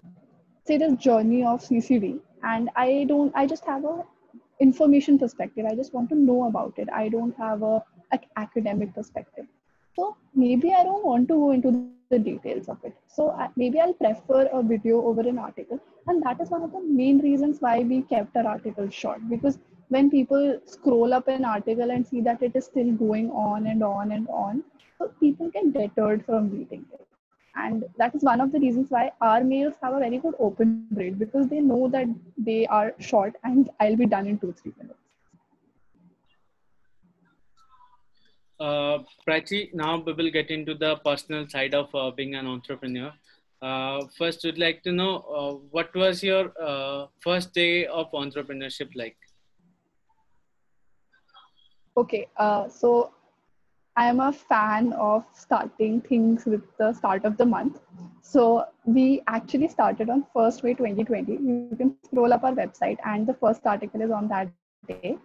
say 0.68 0.78
the 0.78 0.90
journey 1.08 1.44
of 1.44 1.62
ccd 1.68 2.20
and 2.44 2.70
i 2.76 3.06
don't 3.12 3.32
i 3.36 3.46
just 3.46 3.66
have 3.66 3.86
a 3.86 4.04
information 4.62 5.18
perspective. 5.18 5.66
I 5.68 5.76
just 5.76 5.92
want 5.94 6.10
to 6.10 6.16
know 6.16 6.44
about 6.48 6.76
it. 6.78 6.88
I 6.94 7.10
don't 7.10 7.36
have 7.38 7.64
a, 7.64 7.84
a 8.14 8.20
academic 8.38 8.94
perspective. 8.94 9.46
So 9.96 10.16
maybe 10.36 10.74
i 10.74 10.84
don't 10.84 11.06
want 11.06 11.28
to 11.30 11.36
go 11.36 11.52
into 11.52 11.72
the 12.12 12.20
details 12.20 12.70
of 12.70 12.78
it. 12.84 12.96
So 13.08 13.32
I, 13.32 13.48
maybe 13.56 13.82
i'll 13.82 13.94
prefer 13.94 14.44
a 14.54 14.62
video 14.64 15.02
over 15.12 15.22
an 15.22 15.40
article. 15.40 15.80
And 16.08 16.24
that 16.24 16.42
is 16.42 16.50
one 16.50 16.64
of 16.64 16.72
the 16.72 16.82
main 16.82 17.20
reasons 17.20 17.62
why 17.62 17.80
we 17.80 18.02
kept 18.04 18.38
our 18.38 18.48
article 18.48 18.90
short. 18.90 19.28
Because 19.30 19.60
when 19.90 20.10
people 20.10 20.60
scroll 20.66 21.14
up 21.14 21.28
an 21.28 21.46
article 21.46 21.92
and 21.92 22.08
see 22.08 22.22
that 22.22 22.42
it 22.42 22.56
is 22.56 22.66
still 22.66 22.92
going 22.94 23.32
on 23.32 23.68
and 23.68 23.84
on 23.84 24.12
and 24.12 24.28
on 24.30 24.64
so 24.98 25.10
people 25.20 25.50
get 25.50 25.74
deterred 25.74 26.26
from 26.26 26.50
reading 26.50 26.86
it. 26.94 27.08
And 27.56 27.84
that 27.98 28.16
is 28.16 28.24
one 28.24 28.40
of 28.40 28.52
the 28.52 28.60
reasons 28.60 28.92
why 28.92 29.12
our 29.22 29.44
mails 29.44 29.74
have 29.84 29.94
a 29.94 30.00
very 30.00 30.20
good 30.20 30.36
open 30.40 30.88
rate 30.94 31.20
because 31.20 31.48
they 31.48 31.60
know 31.60 31.90
that 31.90 32.08
they 32.38 32.66
are 32.68 32.94
short 33.00 33.36
and 33.44 33.70
i'll 33.82 33.98
be 33.98 34.06
done 34.06 34.28
in 34.28 34.38
two 34.40 34.54
three 34.62 34.74
minutes 34.78 35.01
uh, 38.62 39.00
Prachi, 39.28 39.74
now 39.74 39.98
we 40.06 40.14
will 40.14 40.30
get 40.30 40.52
into 40.52 40.76
the 40.76 40.96
personal 40.98 41.48
side 41.48 41.74
of 41.74 41.94
uh, 41.96 42.12
being 42.12 42.36
an 42.36 42.48
entrepreneur. 42.48 43.12
Uh, 43.62 44.06
first, 44.18 44.44
would 44.44 44.58
like 44.58 44.82
to 44.84 44.92
know 44.92 45.18
uh, 45.38 45.54
what 45.70 45.96
was 45.96 46.24
your 46.24 46.52
uh, 46.62 47.08
first 47.20 47.54
day 47.54 47.86
of 47.86 48.12
entrepreneurship 48.12 48.90
like? 48.96 49.18
Okay, 51.98 52.28
uh, 52.38 52.68
so 52.70 53.12
I 53.96 54.06
am 54.08 54.20
a 54.20 54.32
fan 54.32 54.94
of 54.94 55.26
starting 55.34 56.02
things 56.02 56.46
with 56.46 56.62
the 56.78 56.94
start 56.94 57.26
of 57.26 57.38
the 57.38 57.46
month. 57.46 57.80
So 58.22 58.66
we 58.86 59.22
actually 59.28 59.68
started 59.68 60.10
on 60.10 60.26
1st 60.34 60.64
May 60.64 60.74
2020. 60.74 61.34
You 61.34 61.76
can 61.78 61.96
scroll 62.06 62.34
up 62.34 62.44
our 62.44 62.54
website, 62.54 62.98
and 63.06 63.28
the 63.28 63.34
first 63.34 63.66
article 63.66 64.02
is 64.02 64.12
on 64.12 64.28
that 64.30 64.52
day. 64.88 65.18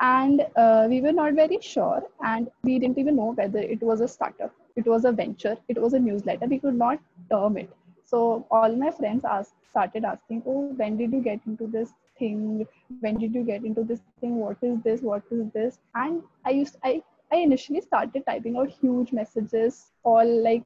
And 0.00 0.46
uh, 0.56 0.86
we 0.88 1.00
were 1.00 1.12
not 1.12 1.34
very 1.34 1.58
sure, 1.60 2.02
and 2.24 2.50
we 2.62 2.78
didn't 2.78 2.98
even 2.98 3.16
know 3.16 3.32
whether 3.32 3.58
it 3.58 3.82
was 3.82 4.00
a 4.00 4.08
startup, 4.08 4.52
it 4.76 4.86
was 4.86 5.04
a 5.04 5.12
venture, 5.12 5.56
it 5.68 5.80
was 5.80 5.94
a 5.94 5.98
newsletter. 5.98 6.46
We 6.46 6.58
could 6.58 6.74
not 6.74 6.98
term 7.30 7.56
it. 7.56 7.70
So 8.04 8.46
all 8.50 8.74
my 8.76 8.90
friends 8.90 9.24
asked, 9.24 9.54
started 9.70 10.04
asking, 10.04 10.42
"Oh, 10.46 10.68
when 10.82 10.96
did 10.96 11.12
you 11.12 11.20
get 11.20 11.40
into 11.46 11.66
this 11.66 11.92
thing? 12.18 12.66
When 13.00 13.18
did 13.18 13.34
you 13.34 13.44
get 13.44 13.64
into 13.64 13.84
this 13.84 14.02
thing? 14.20 14.36
What 14.36 14.58
is 14.62 14.80
this? 14.82 15.00
What 15.00 15.22
is 15.30 15.50
this?" 15.52 15.78
And 15.94 16.22
I 16.44 16.50
used, 16.50 16.76
I 16.84 17.02
I 17.32 17.38
initially 17.38 17.80
started 17.80 18.24
typing 18.26 18.56
out 18.56 18.70
huge 18.70 19.12
messages, 19.12 19.90
all 20.04 20.42
like, 20.42 20.62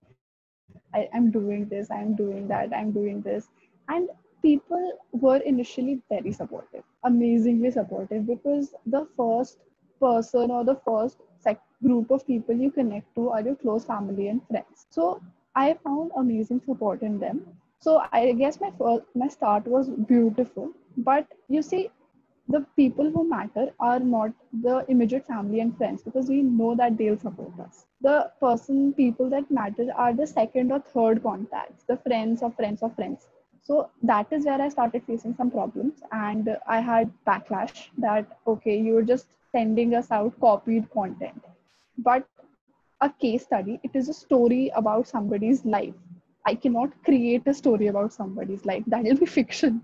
I, 0.95 1.09
am 1.15 1.31
doing 1.31 1.67
this, 1.69 1.91
I'm 1.91 2.15
doing 2.15 2.49
that, 2.49 2.75
I'm 2.75 2.93
doing 2.93 3.23
this. 3.23 3.49
And 3.89 4.11
people 4.43 4.93
were 5.13 5.37
initially 5.39 6.01
very 6.09 6.33
supportive, 6.33 6.85
amazingly 7.05 7.71
supportive, 7.71 8.27
because 8.27 8.75
the 8.87 9.07
first 9.17 9.59
person 10.01 10.51
or 10.51 10.65
the 10.65 10.77
first 10.87 11.19
sec- 11.39 11.63
group 11.83 12.11
of 12.11 12.27
people 12.27 12.55
you 12.55 12.71
connect 12.71 13.15
to 13.15 13.31
are 13.31 13.41
your 13.43 13.55
close 13.57 13.85
family 13.85 14.29
and 14.29 14.47
friends. 14.49 14.87
So 14.91 15.21
I 15.55 15.75
found 15.85 16.13
amazing 16.17 16.61
support 16.61 17.03
in 17.03 17.19
them. 17.19 17.43
So 17.81 18.03
I 18.13 18.33
guess 18.33 18.61
my 18.61 18.71
first, 18.79 19.05
my 19.15 19.29
start 19.29 19.67
was 19.67 19.89
beautiful. 19.89 20.71
But 20.97 21.27
you 21.49 21.63
see, 21.63 21.91
the 22.49 22.61
people 22.77 23.11
who 23.11 23.29
matter 23.29 23.73
are 23.81 23.99
not 24.01 24.33
the 24.63 24.85
immediate 24.89 25.27
family 25.27 25.61
and 25.61 25.77
friends 25.77 26.03
because 26.03 26.29
we 26.29 26.43
know 26.43 26.75
that 26.75 26.97
they'll 26.97 27.19
support 27.19 27.59
us. 27.61 27.87
The 28.01 28.31
person, 28.41 28.93
people 28.95 29.29
that 29.31 29.51
matter 29.51 29.89
are 29.95 30.13
the 30.13 30.27
second 30.27 30.73
or 30.73 30.81
third 30.81 31.23
contacts, 31.23 31.85
the 31.85 31.97
friends 31.97 32.43
of 32.43 32.55
friends 32.57 32.83
of 32.83 32.95
friends. 32.95 33.29
So 33.63 33.91
that 34.03 34.33
is 34.33 34.47
where 34.47 34.61
I 34.61 34.69
started 34.69 35.03
facing 35.07 35.35
some 35.35 35.51
problems, 35.51 36.03
and 36.13 36.57
I 36.67 36.81
had 36.81 37.13
backlash 37.27 37.89
that 37.99 38.39
okay, 38.47 38.81
you're 38.81 39.03
just 39.03 39.27
sending 39.53 39.95
us 39.95 40.11
out 40.11 40.39
copied 40.41 40.91
content. 40.91 41.45
But 41.99 42.27
a 43.01 43.11
case 43.11 43.45
study, 43.45 43.79
it 43.83 43.91
is 43.95 44.09
a 44.09 44.15
story 44.15 44.71
about 44.75 45.07
somebody's 45.07 45.65
life. 45.65 45.95
I 46.47 46.55
cannot 46.55 46.93
create 47.05 47.47
a 47.47 47.55
story 47.55 47.89
about 47.89 48.13
somebody's 48.13 48.65
life. 48.65 48.85
That 48.87 49.05
will 49.05 49.17
be 49.17 49.27
fiction. 49.39 49.83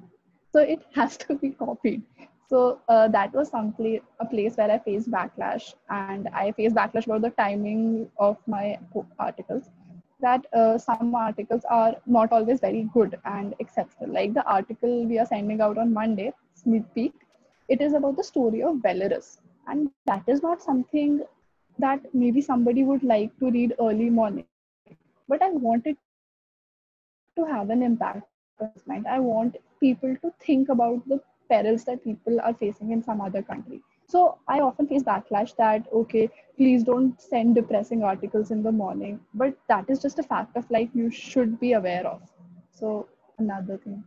So 0.53 0.61
it 0.61 0.83
has 0.95 1.17
to 1.19 1.35
be 1.35 1.51
copied. 1.51 2.03
So 2.49 2.81
uh, 2.89 3.09
that 3.09 3.33
was 3.33 3.49
some 3.49 3.73
place, 3.73 4.03
a 4.21 4.27
place 4.27 4.57
where 4.57 4.71
I 4.71 4.79
faced 4.79 5.11
backlash, 5.11 5.75
and 5.91 6.29
I 6.29 6.53
faced 6.53 6.75
backlash 6.77 7.07
about 7.07 7.23
the 7.23 7.31
timing 7.31 8.11
of 8.19 8.37
my 8.47 8.79
articles. 9.19 9.71
That 10.21 10.47
uh, 10.53 10.79
some 10.79 11.15
articles 11.15 11.65
are 11.71 11.97
not 12.07 12.33
always 12.33 12.61
very 12.61 12.89
good 12.95 13.19
and 13.25 13.55
exceptional. 13.59 14.13
Like 14.13 14.35
the 14.35 14.45
article 14.45 15.07
we 15.07 15.19
are 15.19 15.27
sending 15.27 15.61
out 15.61 15.79
on 15.79 15.93
Monday, 15.93 16.33
sneak 16.55 16.85
peek, 16.95 17.13
it 17.69 17.81
is 17.81 17.95
about 17.95 18.17
the 18.17 18.25
story 18.25 18.63
of 18.63 18.77
Belarus, 18.77 19.39
and 19.67 19.91
that 20.07 20.23
is 20.27 20.43
not 20.43 20.63
something 20.63 21.23
that 21.79 22.01
maybe 22.15 22.41
somebody 22.41 22.85
would 22.85 23.03
like 23.03 23.37
to 23.39 23.51
read 23.51 23.75
early 23.81 24.11
morning. 24.11 24.47
But 25.29 25.43
I 25.43 25.51
wanted 25.51 25.97
to 27.37 27.45
have 27.45 27.71
an 27.71 27.83
impact 27.83 28.23
on 28.61 28.71
mind. 28.87 29.07
I 29.07 29.19
want 29.21 29.57
people 29.81 30.17
to 30.23 30.33
think 30.41 30.69
about 30.69 31.07
the 31.09 31.21
perils 31.51 31.85
that 31.85 32.05
people 32.05 32.41
are 32.41 32.55
facing 32.55 32.93
in 32.93 33.03
some 33.03 33.21
other 33.21 33.43
country. 33.43 33.83
So 34.15 34.39
I 34.47 34.61
often 34.61 34.87
face 34.87 35.03
backlash 35.03 35.57
that, 35.57 35.89
okay, 35.93 36.31
please 36.57 36.85
don't 36.85 37.21
send 37.21 37.57
depressing 37.57 38.05
articles 38.05 38.53
in 38.53 38.63
the 38.63 38.71
morning. 38.71 39.19
But 39.35 39.59
that 39.69 39.91
is 39.91 40.01
just 40.01 40.21
a 40.21 40.23
fact 40.23 40.57
of 40.57 40.71
life 40.71 40.89
you 40.95 41.11
should 41.11 41.59
be 41.59 41.73
aware 41.73 42.07
of. 42.07 42.23
So 42.71 43.09
another 43.39 43.77
thing. 43.77 44.05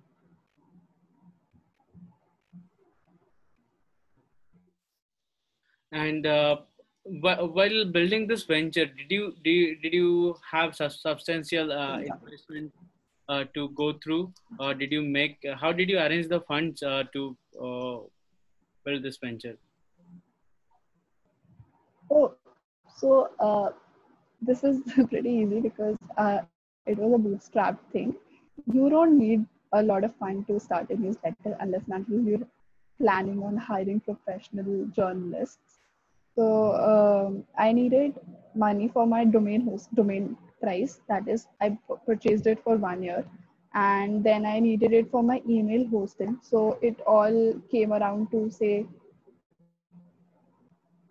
And 5.91 6.25
uh, 6.25 6.59
while 7.03 7.83
building 7.91 8.27
this 8.27 8.43
venture, 8.43 8.85
did 8.85 9.11
you 9.11 9.35
did 9.43 9.51
you, 9.51 9.75
did 9.81 9.93
you 9.93 10.37
have 10.49 10.73
substantial 10.73 11.73
uh, 11.73 11.99
investment 11.99 12.71
uh, 13.27 13.43
to 13.53 13.69
go 13.75 13.93
through? 14.01 14.33
Uh, 14.57 14.71
did 14.71 14.93
you 14.93 15.01
make? 15.01 15.45
How 15.59 15.73
did 15.73 15.89
you 15.89 15.99
arrange 15.99 16.29
the 16.29 16.39
funds 16.41 16.81
uh, 16.81 17.03
to 17.11 17.37
uh, 17.61 17.97
build 18.85 19.03
this 19.03 19.17
venture? 19.17 19.57
Oh, 22.09 22.33
so 22.95 23.29
uh, 23.39 23.71
this 24.41 24.63
is 24.63 24.81
pretty 25.09 25.29
easy 25.29 25.59
because 25.61 25.97
it 26.85 26.97
was 26.97 27.13
a 27.13 27.17
bootstrap 27.17 27.79
thing. 27.91 28.15
You 28.71 28.89
don't 28.89 29.17
need 29.17 29.45
a 29.73 29.83
lot 29.83 30.03
of 30.03 30.15
fund 30.15 30.47
to 30.47 30.59
start 30.59 30.89
a 30.89 30.95
newsletter 30.95 31.55
unless 31.59 31.83
until 31.89 32.21
you're 32.21 32.47
planning 32.99 33.43
on 33.43 33.57
hiring 33.57 33.99
professional 33.99 34.85
journalists. 34.87 35.79
So 36.35 36.73
um, 36.75 37.43
I 37.57 37.71
needed 37.71 38.13
money 38.55 38.87
for 38.87 39.05
my 39.05 39.25
domain 39.25 39.61
host 39.61 39.93
domain 39.95 40.37
price. 40.61 41.01
That 41.07 41.27
is, 41.27 41.47
I 41.61 41.77
purchased 42.05 42.47
it 42.47 42.63
for 42.63 42.77
one 42.77 43.03
year 43.03 43.25
and 43.73 44.23
then 44.23 44.45
I 44.45 44.59
needed 44.59 44.93
it 44.93 45.11
for 45.11 45.23
my 45.23 45.41
email 45.47 45.87
hosting. 45.87 46.39
So 46.41 46.77
it 46.81 46.99
all 47.05 47.53
came 47.71 47.93
around 47.93 48.31
to 48.31 48.49
say, 48.49 48.85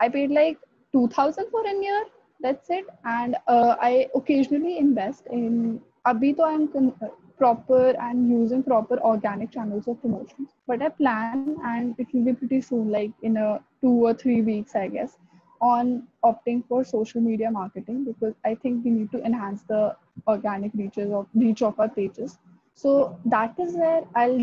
I 0.01 0.09
paid 0.09 0.31
like 0.31 0.59
2000 0.97 1.51
for 1.51 1.67
a 1.67 1.75
year. 1.83 2.05
That's 2.41 2.71
it. 2.71 2.87
And 3.05 3.37
uh, 3.49 3.77
I 3.81 4.09
occasionally 4.15 4.79
invest 4.79 5.27
in, 5.31 5.81
abhi 6.07 6.37
to 6.37 6.43
I'm 6.45 6.69
con- 6.69 6.95
proper 7.39 7.89
and 8.09 8.29
using 8.31 8.63
proper 8.63 8.99
organic 9.01 9.51
channels 9.53 9.89
of 9.89 10.01
promotions. 10.03 10.55
But 10.67 10.83
I 10.83 10.89
plan 10.89 11.57
and 11.65 11.95
it 11.99 12.07
will 12.13 12.25
be 12.25 12.33
pretty 12.35 12.61
soon, 12.61 12.91
like 12.91 13.13
in 13.23 13.37
a 13.37 13.61
two 13.83 13.97
or 14.11 14.15
three 14.15 14.41
weeks, 14.43 14.75
I 14.75 14.89
guess 14.89 15.19
on 15.61 16.07
opting 16.25 16.63
for 16.69 16.85
social 16.85 17.21
media 17.21 17.51
marketing 17.51 18.05
because 18.05 18.35
I 18.45 18.55
think 18.55 18.85
we 18.85 18.91
need 18.91 19.11
to 19.13 19.23
enhance 19.25 19.63
the 19.63 19.97
organic 20.29 20.73
reaches 20.75 21.11
of 21.13 21.27
reach 21.35 21.63
of 21.63 21.79
our 21.81 21.89
pages. 21.89 22.39
So 22.75 23.19
that 23.27 23.55
is 23.59 23.75
where 23.75 24.03
I'll 24.15 24.39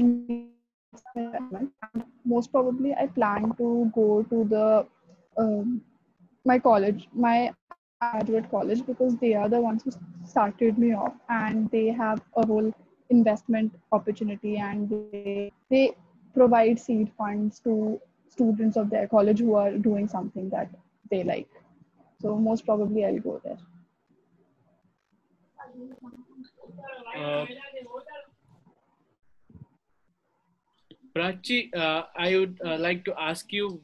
most 2.26 2.52
probably 2.52 2.94
I 2.94 3.08
plan 3.08 3.54
to 3.58 3.92
go 3.96 4.24
to 4.30 4.44
the 4.46 4.86
um, 5.38 5.82
my 6.46 6.60
college, 6.60 7.08
my 7.14 7.54
graduate 8.00 8.50
college 8.52 8.86
because 8.86 9.16
they 9.18 9.34
are 9.34 9.50
the 9.50 9.60
ones 9.60 9.84
who 9.84 9.92
started 10.26 10.78
me 10.78 10.94
off 10.94 11.14
and 11.30 11.70
they 11.72 11.88
have 11.88 12.22
a 12.36 12.46
whole 12.46 12.74
investment 13.10 13.74
opportunity 13.92 14.58
and 14.58 14.90
they 14.90 15.52
they 15.70 15.96
provide 16.34 16.80
seed 16.80 17.12
funds 17.18 17.60
to 17.60 18.00
students 18.28 18.78
of 18.78 18.90
their 18.90 19.08
college 19.08 19.40
who 19.40 19.54
are 19.56 19.72
doing 19.78 20.08
something 20.08 20.50
that 20.50 20.70
they 21.12 21.24
like. 21.24 21.50
So 22.22 22.36
most 22.36 22.66
probably 22.66 23.06
I'll 23.06 23.20
go 23.20 23.42
there. 23.44 23.58
Uh, 27.16 27.46
Prachi, 31.16 31.76
uh, 31.76 32.04
I 32.16 32.38
would 32.38 32.60
uh, 32.66 32.78
like 32.80 33.06
to 33.06 33.14
ask 33.20 33.54
you, 33.54 33.82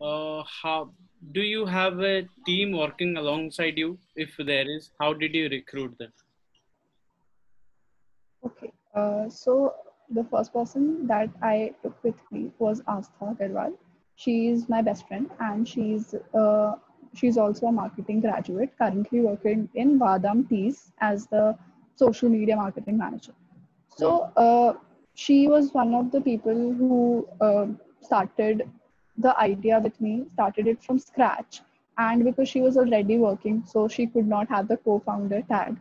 uh, 0.00 0.42
how 0.62 0.90
do 1.30 1.40
you 1.40 1.64
have 1.64 2.00
a 2.00 2.26
team 2.46 2.72
working 2.72 3.16
alongside 3.16 3.78
you? 3.78 3.98
If 4.16 4.36
there 4.38 4.68
is, 4.68 4.90
how 5.00 5.12
did 5.14 5.34
you 5.34 5.48
recruit 5.48 5.96
them? 5.98 6.12
Okay, 8.44 8.72
uh, 8.94 9.28
so 9.28 9.74
the 10.10 10.24
first 10.24 10.52
person 10.52 11.06
that 11.06 11.30
I 11.40 11.74
took 11.82 12.02
with 12.02 12.20
me 12.32 12.50
was 12.58 12.80
Astha 12.82 13.36
Agarwal. 13.36 13.74
She's 14.16 14.68
my 14.68 14.82
best 14.82 15.06
friend, 15.06 15.30
and 15.38 15.66
she's 15.66 16.14
uh, 16.34 16.74
she's 17.14 17.38
also 17.38 17.66
a 17.66 17.72
marketing 17.72 18.20
graduate, 18.20 18.72
currently 18.76 19.20
working 19.20 19.68
in 19.74 19.98
Vahdam 19.98 20.48
Teas 20.48 20.92
as 21.00 21.26
the 21.26 21.56
social 21.94 22.28
media 22.28 22.56
marketing 22.56 22.98
manager. 22.98 23.32
So 23.96 24.32
uh, 24.36 24.74
she 25.14 25.46
was 25.46 25.72
one 25.72 25.94
of 25.94 26.10
the 26.10 26.20
people 26.20 26.74
who 26.74 27.28
uh, 27.40 27.66
started 28.00 28.68
the 29.16 29.38
idea 29.38 29.78
with 29.80 30.00
me, 30.00 30.26
started 30.32 30.66
it 30.66 30.82
from 30.82 30.98
scratch. 30.98 31.60
And 31.98 32.24
because 32.24 32.48
she 32.48 32.60
was 32.60 32.76
already 32.76 33.18
working, 33.18 33.64
so 33.66 33.88
she 33.88 34.06
could 34.06 34.26
not 34.26 34.48
have 34.48 34.68
the 34.68 34.76
co-founder 34.78 35.42
tag. 35.42 35.76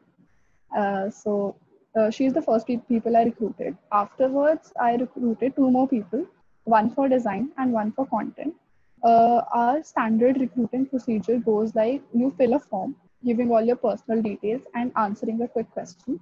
Uh, 0.75 1.09
so 1.09 1.55
uh, 1.97 2.09
she's 2.09 2.33
the 2.33 2.41
first 2.41 2.67
pe- 2.67 2.77
people 2.77 3.15
I 3.15 3.23
recruited. 3.23 3.77
Afterwards, 3.91 4.73
I 4.79 4.95
recruited 4.95 5.55
two 5.55 5.71
more 5.71 5.87
people, 5.87 6.25
one 6.65 6.89
for 6.89 7.07
design 7.07 7.51
and 7.57 7.71
one 7.71 7.91
for 7.91 8.05
content. 8.05 8.53
Uh, 9.03 9.41
our 9.53 9.83
standard 9.83 10.39
recruiting 10.39 10.85
procedure 10.85 11.37
goes 11.39 11.73
like 11.75 12.01
you 12.13 12.33
fill 12.37 12.53
a 12.53 12.59
form, 12.59 12.95
giving 13.25 13.51
all 13.51 13.61
your 13.63 13.77
personal 13.77 14.21
details 14.21 14.61
and 14.75 14.91
answering 14.95 15.41
a 15.41 15.47
quick 15.47 15.69
question 15.71 16.19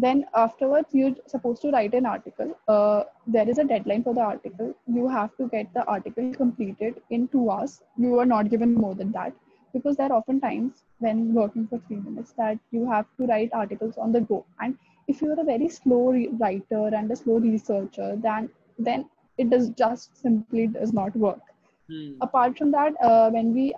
then 0.00 0.24
afterwards 0.34 0.94
you're 0.94 1.14
supposed 1.26 1.62
to 1.62 1.70
write 1.70 1.94
an 1.94 2.06
article. 2.06 2.56
Uh, 2.68 3.04
there 3.26 3.48
is 3.48 3.58
a 3.58 3.64
deadline 3.64 4.04
for 4.04 4.14
the 4.14 4.22
article. 4.22 4.74
You 4.86 5.08
have 5.08 5.36
to 5.38 5.48
get 5.48 5.72
the 5.74 5.84
article 5.86 6.32
completed 6.34 7.00
in 7.10 7.28
two 7.28 7.50
hours. 7.50 7.82
You 7.96 8.18
are 8.18 8.26
not 8.26 8.50
given 8.50 8.74
more 8.74 8.94
than 8.94 9.12
that. 9.12 9.32
Because 9.72 9.96
there 9.96 10.10
are 10.12 10.18
often 10.18 10.40
times 10.40 10.84
when 10.98 11.34
working 11.34 11.66
for 11.68 11.78
three 11.86 11.96
minutes 11.96 12.32
that 12.38 12.58
you 12.70 12.90
have 12.90 13.06
to 13.18 13.26
write 13.26 13.50
articles 13.52 13.98
on 13.98 14.12
the 14.12 14.20
go. 14.20 14.44
And 14.60 14.76
if 15.08 15.20
you're 15.22 15.40
a 15.40 15.44
very 15.44 15.68
slow 15.68 16.10
re- 16.12 16.28
writer 16.40 16.88
and 16.94 17.10
a 17.10 17.16
slow 17.16 17.38
researcher 17.38 18.16
then 18.16 18.50
then 18.78 19.06
it 19.38 19.50
does 19.50 19.70
just 19.70 20.16
simply 20.16 20.66
does 20.68 20.92
not 20.92 21.16
work. 21.16 21.40
Hmm. 21.88 22.26
apart 22.26 22.56
from 22.58 22.70
that 22.72 22.94
uh, 23.08 23.30
when 23.30 23.54
we 23.54 23.72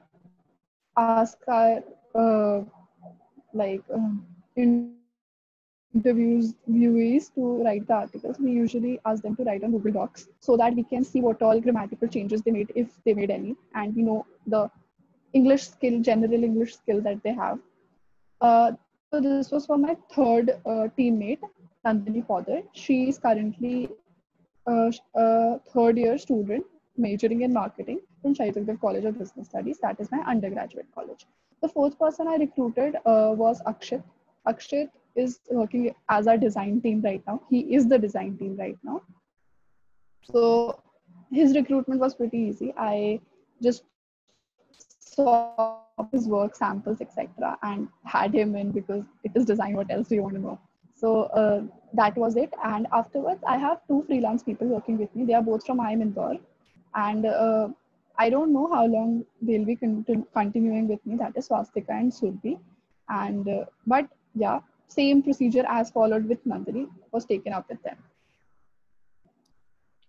ask 0.97 1.39
our 1.49 1.83
uh, 2.15 2.62
like 3.55 3.83
um, 3.95 4.27
in- 4.57 5.00
interviews 5.94 6.54
viewees 6.70 7.32
to 7.35 7.62
write 7.64 7.87
the 7.87 7.94
articles 7.94 8.37
we 8.38 8.52
usually 8.52 8.99
ask 9.04 9.23
them 9.23 9.35
to 9.37 9.44
write 9.44 9.64
on 9.64 9.73
google 9.76 9.92
docs 9.92 10.28
so 10.40 10.56
that 10.56 10.75
we 10.75 10.85
can 10.92 11.04
see 11.04 11.20
what 11.20 11.42
all 11.42 11.61
grammatical 11.61 12.09
changes 12.16 12.42
they 12.42 12.54
made 12.59 12.73
if 12.75 12.88
they 13.04 13.14
made 13.14 13.30
any 13.38 13.54
and 13.75 13.97
we 13.97 14.02
know 14.02 14.25
the 14.47 14.62
english 15.40 15.64
skill 15.68 16.00
general 16.11 16.44
english 16.50 16.75
skill 16.76 17.00
that 17.00 17.23
they 17.25 17.32
have 17.32 17.59
uh, 18.40 18.70
so 19.11 19.20
this 19.20 19.50
was 19.50 19.66
for 19.66 19.78
my 19.78 19.97
third 20.14 20.50
uh, 20.64 20.87
teammate 20.99 21.42
nandini 21.87 22.26
Poddar. 22.26 22.62
she 22.73 23.09
is 23.09 23.18
currently 23.18 23.88
a, 24.66 24.92
a 25.14 25.59
third 25.73 25.99
year 25.99 26.16
student 26.18 26.64
majoring 26.97 27.42
in 27.42 27.52
marketing 27.52 28.00
from 28.23 28.35
Shaheed 28.35 28.80
College 28.80 29.04
of 29.04 29.18
Business 29.18 29.49
Studies. 29.49 29.78
That 29.82 30.00
is 30.00 30.11
my 30.11 30.18
undergraduate 30.20 30.87
college. 30.94 31.26
The 31.62 31.68
fourth 31.68 31.99
person 31.99 32.28
I 32.28 32.37
recruited 32.37 32.97
uh, 33.06 33.32
was 33.35 33.62
Akshit. 33.62 34.02
Akshit 34.47 34.90
is 35.17 35.40
working 35.50 35.95
as 36.09 36.26
our 36.26 36.37
design 36.37 36.81
team 36.81 37.02
right 37.02 37.23
now. 37.26 37.43
He 37.50 37.61
is 37.75 37.88
the 37.88 37.99
design 37.99 38.37
team 38.38 38.57
right 38.57 38.79
now. 38.83 39.02
So 40.23 40.81
his 41.33 41.55
recruitment 41.55 42.00
was 42.00 42.14
pretty 42.14 42.38
easy. 42.38 42.73
I 42.76 43.21
just 43.62 43.85
saw 44.99 45.80
his 46.13 46.26
work 46.28 46.54
samples, 46.56 47.00
etc., 47.00 47.58
and 47.63 47.89
had 48.04 48.34
him 48.34 48.56
in 48.56 48.71
because 48.71 49.04
it 49.25 49.32
is 49.34 49.45
design. 49.45 49.75
What 49.75 49.91
else 49.91 50.08
do 50.08 50.15
you 50.15 50.23
want 50.23 50.34
to 50.34 50.41
know? 50.41 50.58
So 50.95 51.23
uh, 51.43 51.63
that 51.95 52.17
was 52.17 52.37
it. 52.37 52.52
And 52.65 52.87
afterwards, 52.93 53.43
I 53.47 53.56
have 53.56 53.80
two 53.89 54.04
freelance 54.06 54.43
people 54.43 54.69
working 54.69 54.99
with 54.99 55.15
me. 55.15 55.25
They 55.25 55.34
are 55.34 55.43
both 55.43 55.67
from 55.67 55.78
IIM 55.78 56.02
Indore, 56.02 56.39
and 56.95 57.26
uh, 57.26 57.69
I 58.19 58.30
don't 58.30 58.52
know 58.52 58.73
how 58.73 58.87
long 58.87 59.25
they'll 59.41 59.65
be 59.65 59.76
con- 59.76 60.26
continuing 60.34 60.89
with 60.89 61.04
me. 61.06 61.17
That 61.17 61.37
is 61.37 61.47
Swastika 61.47 61.93
and 61.93 62.13
Surbi. 62.13 62.58
And 63.08 63.49
uh, 63.49 63.65
but 63.87 64.08
yeah, 64.34 64.61
same 64.91 65.23
procedure 65.23 65.65
as 65.69 65.91
followed 65.91 66.29
with 66.29 66.45
Nandini 66.47 66.89
was 67.13 67.25
taken 67.25 67.53
up 67.53 67.69
with 67.69 67.83
them. 67.83 67.97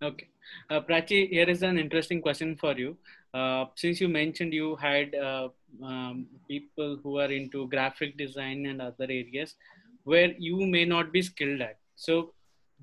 Okay. 0.04 0.28
Uh, 0.70 0.82
Prachi, 0.82 1.30
here 1.30 1.48
is 1.48 1.62
an 1.62 1.78
interesting 1.78 2.22
question 2.22 2.56
for 2.56 2.74
you. 2.74 2.98
Uh, 3.34 3.66
since 3.76 4.02
you 4.02 4.10
mentioned 4.10 4.54
you 4.54 4.76
had 4.76 5.14
uh, 5.16 5.50
um, 5.84 6.26
people 6.48 6.98
who 7.04 7.20
are 7.20 7.32
into 7.32 7.68
graphic 7.68 8.18
design 8.18 8.66
and 8.66 8.82
other 8.82 9.06
areas 9.06 9.56
where 10.04 10.34
you 10.38 10.66
may 10.66 10.84
not 10.84 11.12
be 11.14 11.22
skilled 11.22 11.62
at. 11.62 11.78
So 11.96 12.34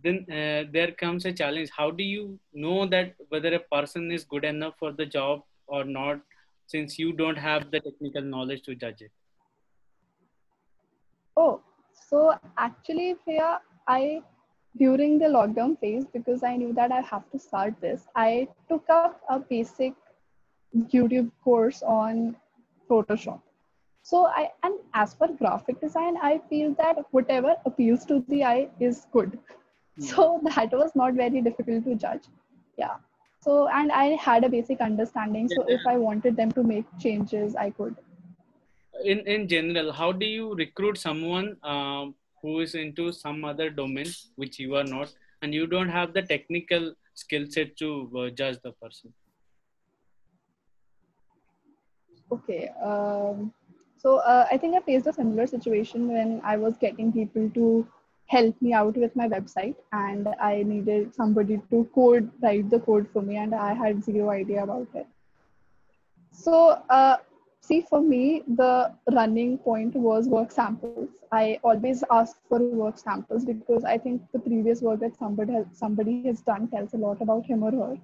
then 0.04 0.24
uh, 0.30 0.70
there 0.72 0.92
comes 0.92 1.24
a 1.24 1.32
challenge. 1.32 1.70
How 1.76 1.90
do 1.90 2.04
you 2.04 2.38
know 2.54 2.86
that 2.86 3.14
whether 3.30 3.52
a 3.54 3.58
person 3.58 4.12
is 4.12 4.24
good 4.24 4.44
enough 4.44 4.74
for 4.78 4.92
the 4.92 5.04
job 5.04 5.42
or 5.66 5.84
not, 5.84 6.20
since 6.66 6.98
you 6.98 7.12
don't 7.12 7.36
have 7.36 7.70
the 7.72 7.80
technical 7.80 8.22
knowledge 8.22 8.62
to 8.62 8.74
judge 8.76 9.02
it? 9.02 9.10
Oh, 11.36 11.60
so 12.08 12.34
actually, 12.56 13.14
Priya, 13.22 13.60
I 13.86 14.22
during 14.78 15.18
the 15.18 15.26
lockdown 15.26 15.78
phase 15.80 16.04
because 16.12 16.42
I 16.42 16.56
knew 16.56 16.72
that 16.74 16.92
I 16.92 17.00
have 17.00 17.30
to 17.32 17.38
start 17.38 17.74
this, 17.80 18.06
I 18.14 18.48
took 18.68 18.84
up 18.88 19.20
a 19.28 19.38
basic 19.38 19.94
YouTube 20.74 21.30
course 21.42 21.82
on 21.82 22.36
Photoshop. 22.88 23.40
So 24.02 24.26
I 24.26 24.50
and 24.62 24.74
as 24.94 25.14
for 25.14 25.28
graphic 25.28 25.80
design, 25.80 26.16
I 26.22 26.40
feel 26.48 26.74
that 26.78 27.04
whatever 27.10 27.56
appeals 27.66 28.06
to 28.06 28.24
the 28.28 28.44
eye 28.44 28.68
is 28.80 29.06
good. 29.12 29.38
Hmm. 29.98 30.04
So 30.04 30.40
that 30.54 30.72
was 30.72 30.92
not 30.94 31.14
very 31.14 31.42
difficult 31.42 31.84
to 31.84 31.94
judge. 31.94 32.24
Yeah. 32.78 32.96
So 33.40 33.68
and 33.68 33.92
I 33.92 34.06
had 34.28 34.44
a 34.44 34.48
basic 34.48 34.80
understanding. 34.80 35.48
So 35.48 35.64
if 35.68 35.86
I 35.86 35.98
wanted 35.98 36.36
them 36.36 36.52
to 36.52 36.62
make 36.62 36.86
changes, 36.98 37.54
I 37.54 37.70
could. 37.70 37.96
In 39.04 39.20
in 39.26 39.46
general, 39.48 39.92
how 39.92 40.12
do 40.12 40.26
you 40.26 40.54
recruit 40.54 40.98
someone 40.98 41.56
um, 41.62 42.14
who 42.42 42.60
is 42.60 42.74
into 42.74 43.12
some 43.12 43.44
other 43.44 43.70
domain 43.70 44.06
which 44.36 44.58
you 44.58 44.74
are 44.76 44.84
not, 44.84 45.12
and 45.42 45.54
you 45.54 45.66
don't 45.66 45.88
have 45.88 46.14
the 46.14 46.22
technical 46.22 46.94
skill 47.14 47.46
set 47.48 47.76
to 47.76 48.10
uh, 48.16 48.30
judge 48.30 48.58
the 48.62 48.72
person? 48.72 49.12
Okay. 52.32 52.68
Um, 52.82 53.52
so 53.96 54.18
uh, 54.18 54.46
I 54.50 54.56
think 54.56 54.76
I 54.76 54.80
faced 54.80 55.06
a 55.06 55.12
similar 55.12 55.46
situation 55.46 56.08
when 56.08 56.40
I 56.44 56.56
was 56.56 56.76
getting 56.76 57.12
people 57.12 57.48
to 57.50 57.86
help 58.26 58.60
me 58.60 58.72
out 58.72 58.96
with 58.96 59.14
my 59.16 59.28
website, 59.28 59.76
and 59.92 60.28
I 60.40 60.62
needed 60.62 61.14
somebody 61.14 61.60
to 61.70 61.88
code, 61.94 62.30
write 62.42 62.68
the 62.68 62.80
code 62.80 63.08
for 63.12 63.22
me, 63.22 63.36
and 63.36 63.54
I 63.54 63.72
had 63.72 64.04
zero 64.04 64.30
idea 64.30 64.64
about 64.64 64.88
it. 64.94 65.06
So, 66.30 66.82
uh, 66.90 67.16
see, 67.68 67.80
for 67.88 68.00
me, 68.00 68.42
the 68.46 68.92
running 69.12 69.58
point 69.58 69.94
was 69.94 70.28
work 70.28 70.50
samples. 70.50 71.10
I 71.30 71.60
always 71.62 72.04
ask 72.10 72.36
for 72.48 72.58
work 72.58 72.98
samples 72.98 73.44
because 73.44 73.84
I 73.84 73.98
think 73.98 74.22
the 74.32 74.38
previous 74.38 74.80
work 74.82 75.00
that 75.00 75.16
somebody 75.16 75.52
has, 75.54 75.66
somebody 75.72 76.22
has 76.26 76.40
done 76.40 76.68
tells 76.68 76.94
a 76.94 76.96
lot 76.96 77.20
about 77.20 77.44
him 77.46 77.62
or 77.62 77.72
her 77.72 77.98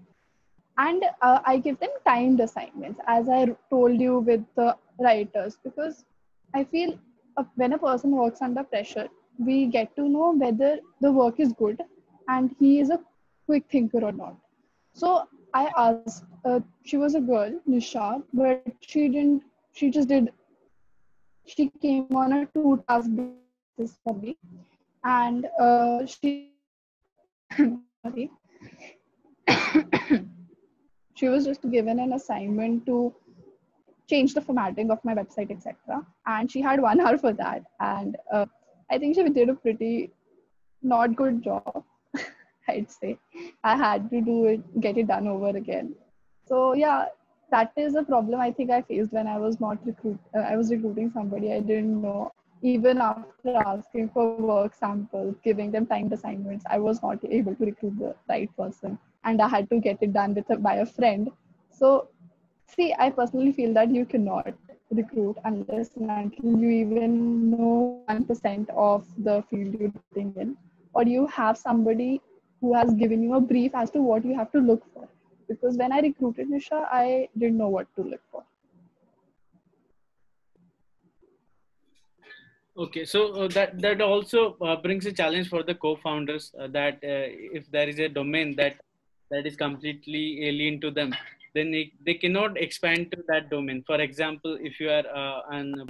and 0.78 1.04
uh, 1.22 1.40
i 1.46 1.56
give 1.56 1.78
them 1.78 1.90
timed 2.06 2.40
assignments 2.40 3.00
as 3.06 3.28
i 3.28 3.44
told 3.70 4.00
you 4.00 4.18
with 4.30 4.44
the 4.56 4.76
writers 4.98 5.56
because 5.64 6.04
i 6.54 6.64
feel 6.64 6.98
uh, 7.36 7.44
when 7.54 7.72
a 7.74 7.78
person 7.78 8.10
works 8.10 8.42
under 8.42 8.64
pressure 8.64 9.08
we 9.38 9.66
get 9.66 9.94
to 9.96 10.08
know 10.08 10.32
whether 10.32 10.78
the 11.00 11.12
work 11.12 11.38
is 11.38 11.52
good 11.52 11.80
and 12.28 12.54
he 12.58 12.80
is 12.80 12.90
a 12.90 13.00
quick 13.46 13.64
thinker 13.70 14.04
or 14.04 14.12
not 14.12 14.36
so 14.92 15.26
i 15.54 15.70
asked 15.76 16.24
uh, 16.44 16.60
she 16.84 16.96
was 16.96 17.14
a 17.14 17.20
girl 17.20 17.52
nisha 17.68 18.22
but 18.32 18.62
she 18.80 19.08
didn't 19.08 19.42
she 19.74 19.90
just 19.90 20.08
did 20.08 20.32
she 21.46 21.70
came 21.82 22.06
on 22.16 22.32
a 22.32 22.46
two 22.54 22.82
task 22.88 23.10
basis 23.76 23.98
for 24.02 24.14
me. 24.14 24.36
And 25.04 25.46
uh, 25.60 26.06
she 26.06 26.52
she 31.14 31.28
was 31.28 31.44
just 31.44 31.70
given 31.70 31.98
an 32.00 32.14
assignment 32.14 32.86
to 32.86 33.14
change 34.08 34.32
the 34.34 34.40
formatting 34.40 34.90
of 34.90 35.04
my 35.04 35.14
website 35.14 35.50
etc 35.50 36.00
and 36.26 36.50
she 36.50 36.60
had 36.60 36.80
one 36.80 37.00
hour 37.06 37.18
for 37.18 37.32
that. 37.32 37.62
And 37.80 38.16
uh, 38.32 38.46
i 38.90 38.98
think 38.98 39.16
she 39.16 39.28
did 39.28 39.48
a 39.48 39.54
pretty 39.54 40.10
not 40.82 41.16
good 41.16 41.42
job 41.42 41.84
i'd 42.68 42.90
say. 42.90 43.18
I 43.62 43.76
had 43.76 44.10
to 44.10 44.20
do 44.20 44.46
it 44.46 44.80
get 44.80 44.96
it 44.96 45.08
done 45.08 45.28
over 45.28 45.48
again. 45.48 45.94
So 46.46 46.74
yeah 46.74 47.06
that 47.50 47.72
is 47.76 47.94
a 47.94 48.02
problem 48.02 48.40
i 48.40 48.50
think 48.50 48.70
i 48.70 48.80
faced 48.82 49.12
when 49.12 49.26
i 49.26 49.38
was 49.38 49.60
not 49.60 49.86
recruit 49.86 50.18
uh, 50.36 50.40
i 50.40 50.56
was 50.56 50.70
recruiting 50.70 51.10
somebody 51.10 51.52
i 51.52 51.60
didn't 51.60 52.00
know 52.02 52.30
even 52.64 52.98
after 52.98 53.56
asking 53.66 54.08
for 54.08 54.36
work 54.36 54.74
samples, 54.74 55.36
giving 55.44 55.70
them 55.70 55.86
timed 55.86 56.12
assignments, 56.14 56.64
I 56.68 56.78
was 56.78 57.02
not 57.02 57.18
able 57.22 57.54
to 57.56 57.66
recruit 57.66 57.98
the 57.98 58.14
right 58.26 58.50
person, 58.56 58.98
and 59.24 59.42
I 59.42 59.48
had 59.48 59.68
to 59.68 59.78
get 59.78 59.98
it 60.00 60.14
done 60.14 60.34
with 60.34 60.48
a, 60.48 60.56
by 60.56 60.76
a 60.76 60.86
friend. 60.86 61.30
So, 61.70 62.08
see, 62.66 62.94
I 62.98 63.10
personally 63.10 63.52
feel 63.52 63.74
that 63.74 63.90
you 63.90 64.06
cannot 64.06 64.54
recruit 64.90 65.36
unless 65.44 65.90
until 65.96 66.58
you 66.58 66.70
even 66.70 67.50
know 67.50 68.02
one 68.06 68.24
percent 68.24 68.70
of 68.70 69.06
the 69.18 69.42
field 69.50 69.74
you're 69.78 69.92
in, 70.16 70.56
or 70.94 71.02
you 71.02 71.26
have 71.26 71.58
somebody 71.58 72.22
who 72.62 72.72
has 72.72 72.94
given 72.94 73.22
you 73.22 73.34
a 73.34 73.40
brief 73.40 73.74
as 73.74 73.90
to 73.90 74.00
what 74.00 74.24
you 74.24 74.34
have 74.34 74.50
to 74.52 74.58
look 74.58 74.82
for. 74.94 75.03
Because 75.48 75.76
when 75.76 75.92
I 75.92 76.00
recruited 76.00 76.48
Nisha, 76.48 76.86
I 76.90 77.28
didn't 77.38 77.58
know 77.58 77.68
what 77.68 77.86
to 77.96 78.02
look 78.02 78.20
for. 78.30 78.44
Okay, 82.76 83.04
so 83.04 83.32
uh, 83.34 83.48
that 83.48 83.80
that 83.80 84.00
also 84.00 84.56
uh, 84.60 84.74
brings 84.74 85.06
a 85.06 85.12
challenge 85.12 85.48
for 85.48 85.62
the 85.62 85.76
co-founders 85.76 86.52
uh, 86.58 86.66
that 86.68 86.94
uh, 86.94 87.30
if 87.58 87.70
there 87.70 87.88
is 87.88 88.00
a 88.00 88.08
domain 88.08 88.56
that 88.56 88.76
that 89.30 89.46
is 89.46 89.54
completely 89.54 90.48
alien 90.48 90.80
to 90.80 90.90
them, 90.90 91.14
then 91.54 91.70
they, 91.70 91.92
they 92.04 92.14
cannot 92.14 92.60
expand 92.60 93.12
to 93.12 93.22
that 93.28 93.48
domain. 93.48 93.84
For 93.86 94.00
example, 94.00 94.58
if 94.60 94.80
you 94.80 94.90
are 94.90 95.06
uh, 95.06 95.42
an 95.50 95.86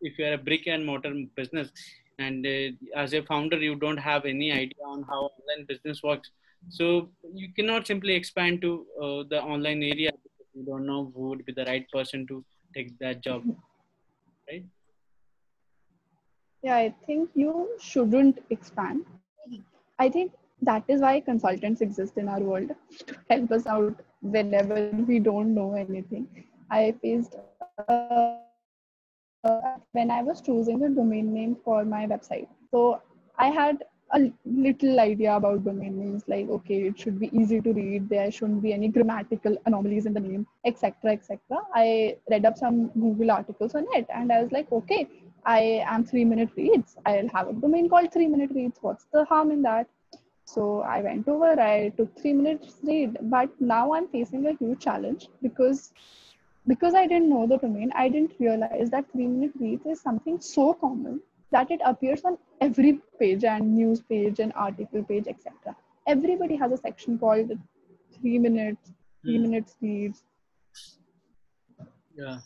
if 0.00 0.16
you 0.16 0.26
are 0.26 0.34
a 0.34 0.38
brick 0.38 0.68
and 0.68 0.86
mortar 0.86 1.12
business, 1.34 1.72
and 2.20 2.46
uh, 2.46 2.70
as 2.94 3.14
a 3.14 3.22
founder 3.22 3.58
you 3.58 3.74
don't 3.74 3.96
have 3.96 4.24
any 4.24 4.52
idea 4.52 4.84
on 4.86 5.02
how 5.02 5.30
online 5.30 5.66
business 5.66 6.04
works, 6.04 6.30
so 6.68 7.08
you 7.34 7.52
cannot 7.54 7.86
simply 7.86 8.14
expand 8.14 8.60
to 8.62 8.86
the 9.30 9.42
online 9.42 9.82
area 9.82 10.10
you 10.54 10.64
don't 10.64 10.86
know 10.86 11.12
who 11.14 11.28
would 11.28 11.44
be 11.44 11.52
the 11.52 11.64
right 11.66 11.86
person 11.90 12.26
to 12.26 12.44
take 12.74 12.98
that 12.98 13.22
job, 13.22 13.42
right? 14.50 14.64
yeah 16.62 16.76
i 16.76 16.94
think 17.06 17.30
you 17.34 17.68
shouldn't 17.80 18.38
expand. 18.50 19.04
I 20.00 20.08
think 20.08 20.32
that 20.62 20.84
is 20.88 21.00
why 21.00 21.20
consultants 21.20 21.80
exist 21.80 22.18
in 22.18 22.28
our 22.28 22.40
world 22.40 22.70
to 23.06 23.16
help 23.30 23.52
us 23.52 23.66
out 23.66 24.00
whenever 24.20 24.90
we 25.08 25.18
don't 25.18 25.54
know 25.54 25.74
anything. 25.74 26.28
I 26.70 26.94
faced 27.02 27.36
uh, 27.88 28.36
uh, 29.44 29.76
when 29.92 30.10
i 30.10 30.22
was 30.22 30.40
choosing 30.40 30.82
a 30.84 30.88
domain 30.88 31.32
name 31.32 31.56
for 31.64 31.84
my 31.84 32.06
website. 32.06 32.48
So 32.70 33.02
i 33.38 33.48
had 33.48 33.84
a 34.14 34.32
little 34.44 35.00
idea 35.00 35.36
about 35.36 35.64
domain 35.64 35.98
names 35.98 36.22
like 36.28 36.48
okay 36.48 36.78
it 36.88 36.98
should 36.98 37.18
be 37.20 37.30
easy 37.38 37.60
to 37.60 37.72
read 37.72 38.08
there 38.08 38.30
shouldn't 38.30 38.62
be 38.62 38.72
any 38.72 38.88
grammatical 38.88 39.56
anomalies 39.66 40.06
in 40.06 40.14
the 40.14 40.20
name 40.20 40.46
etc 40.64 41.12
etc 41.12 41.38
i 41.74 42.16
read 42.30 42.46
up 42.46 42.56
some 42.56 42.88
google 42.88 43.30
articles 43.30 43.74
on 43.74 43.86
it 43.92 44.06
and 44.14 44.32
i 44.32 44.42
was 44.42 44.50
like 44.50 44.70
okay 44.72 45.06
I 45.44 45.82
am 45.86 46.04
three 46.04 46.24
minute 46.26 46.50
reads. 46.56 46.96
I'll 47.06 47.28
have 47.28 47.48
a 47.48 47.52
domain 47.54 47.88
called 47.88 48.12
three 48.12 48.26
minute 48.26 48.50
reads. 48.54 48.78
What's 48.82 49.06
the 49.12 49.24
harm 49.24 49.50
in 49.50 49.62
that? 49.62 49.86
So 50.44 50.80
I 50.80 51.00
went 51.00 51.28
over, 51.28 51.58
I 51.60 51.90
took 51.96 52.18
three 52.18 52.32
minutes 52.32 52.74
read, 52.82 53.16
but 53.22 53.48
now 53.60 53.92
I'm 53.94 54.08
facing 54.08 54.46
a 54.46 54.52
huge 54.54 54.80
challenge 54.80 55.28
because 55.42 55.92
because 56.66 56.94
I 56.94 57.06
didn't 57.06 57.30
know 57.30 57.46
the 57.46 57.56
domain, 57.56 57.90
I 57.94 58.08
didn't 58.10 58.32
realize 58.38 58.90
that 58.90 59.10
three 59.10 59.26
minute 59.26 59.52
reads 59.58 59.86
is 59.86 60.02
something 60.02 60.38
so 60.40 60.74
common 60.74 61.22
that 61.50 61.70
it 61.70 61.80
appears 61.84 62.24
on 62.24 62.38
every 62.60 63.00
page 63.18 63.44
and 63.44 63.74
news 63.74 64.00
page 64.02 64.38
and 64.38 64.52
article 64.54 65.02
page, 65.02 65.26
etc. 65.26 65.76
Everybody 66.06 66.56
has 66.56 66.72
a 66.72 66.76
section 66.76 67.18
called 67.18 67.52
three 68.20 68.38
minutes, 68.38 68.92
three 69.22 69.38
mm. 69.38 69.42
minutes 69.42 69.76
reads. 69.80 70.22
Yeah. 72.16 72.38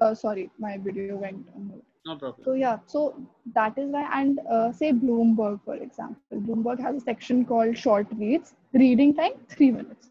uh, 0.00 0.14
sorry, 0.14 0.50
my 0.58 0.78
video 0.78 1.16
went 1.16 1.48
on 1.54 1.68
mute. 1.68 1.84
No 2.06 2.16
problem. 2.16 2.44
So 2.44 2.52
yeah, 2.54 2.78
so 2.86 3.14
that 3.54 3.76
is 3.76 3.90
why, 3.90 4.08
and 4.12 4.40
uh, 4.50 4.72
say 4.72 4.92
Bloomberg, 4.92 5.60
for 5.64 5.74
example, 5.74 6.16
Bloomberg 6.32 6.80
has 6.80 6.96
a 6.96 7.00
section 7.00 7.44
called 7.44 7.76
short 7.76 8.06
reads, 8.16 8.54
reading 8.72 9.14
time 9.14 9.32
three 9.48 9.70
minutes. 9.70 10.10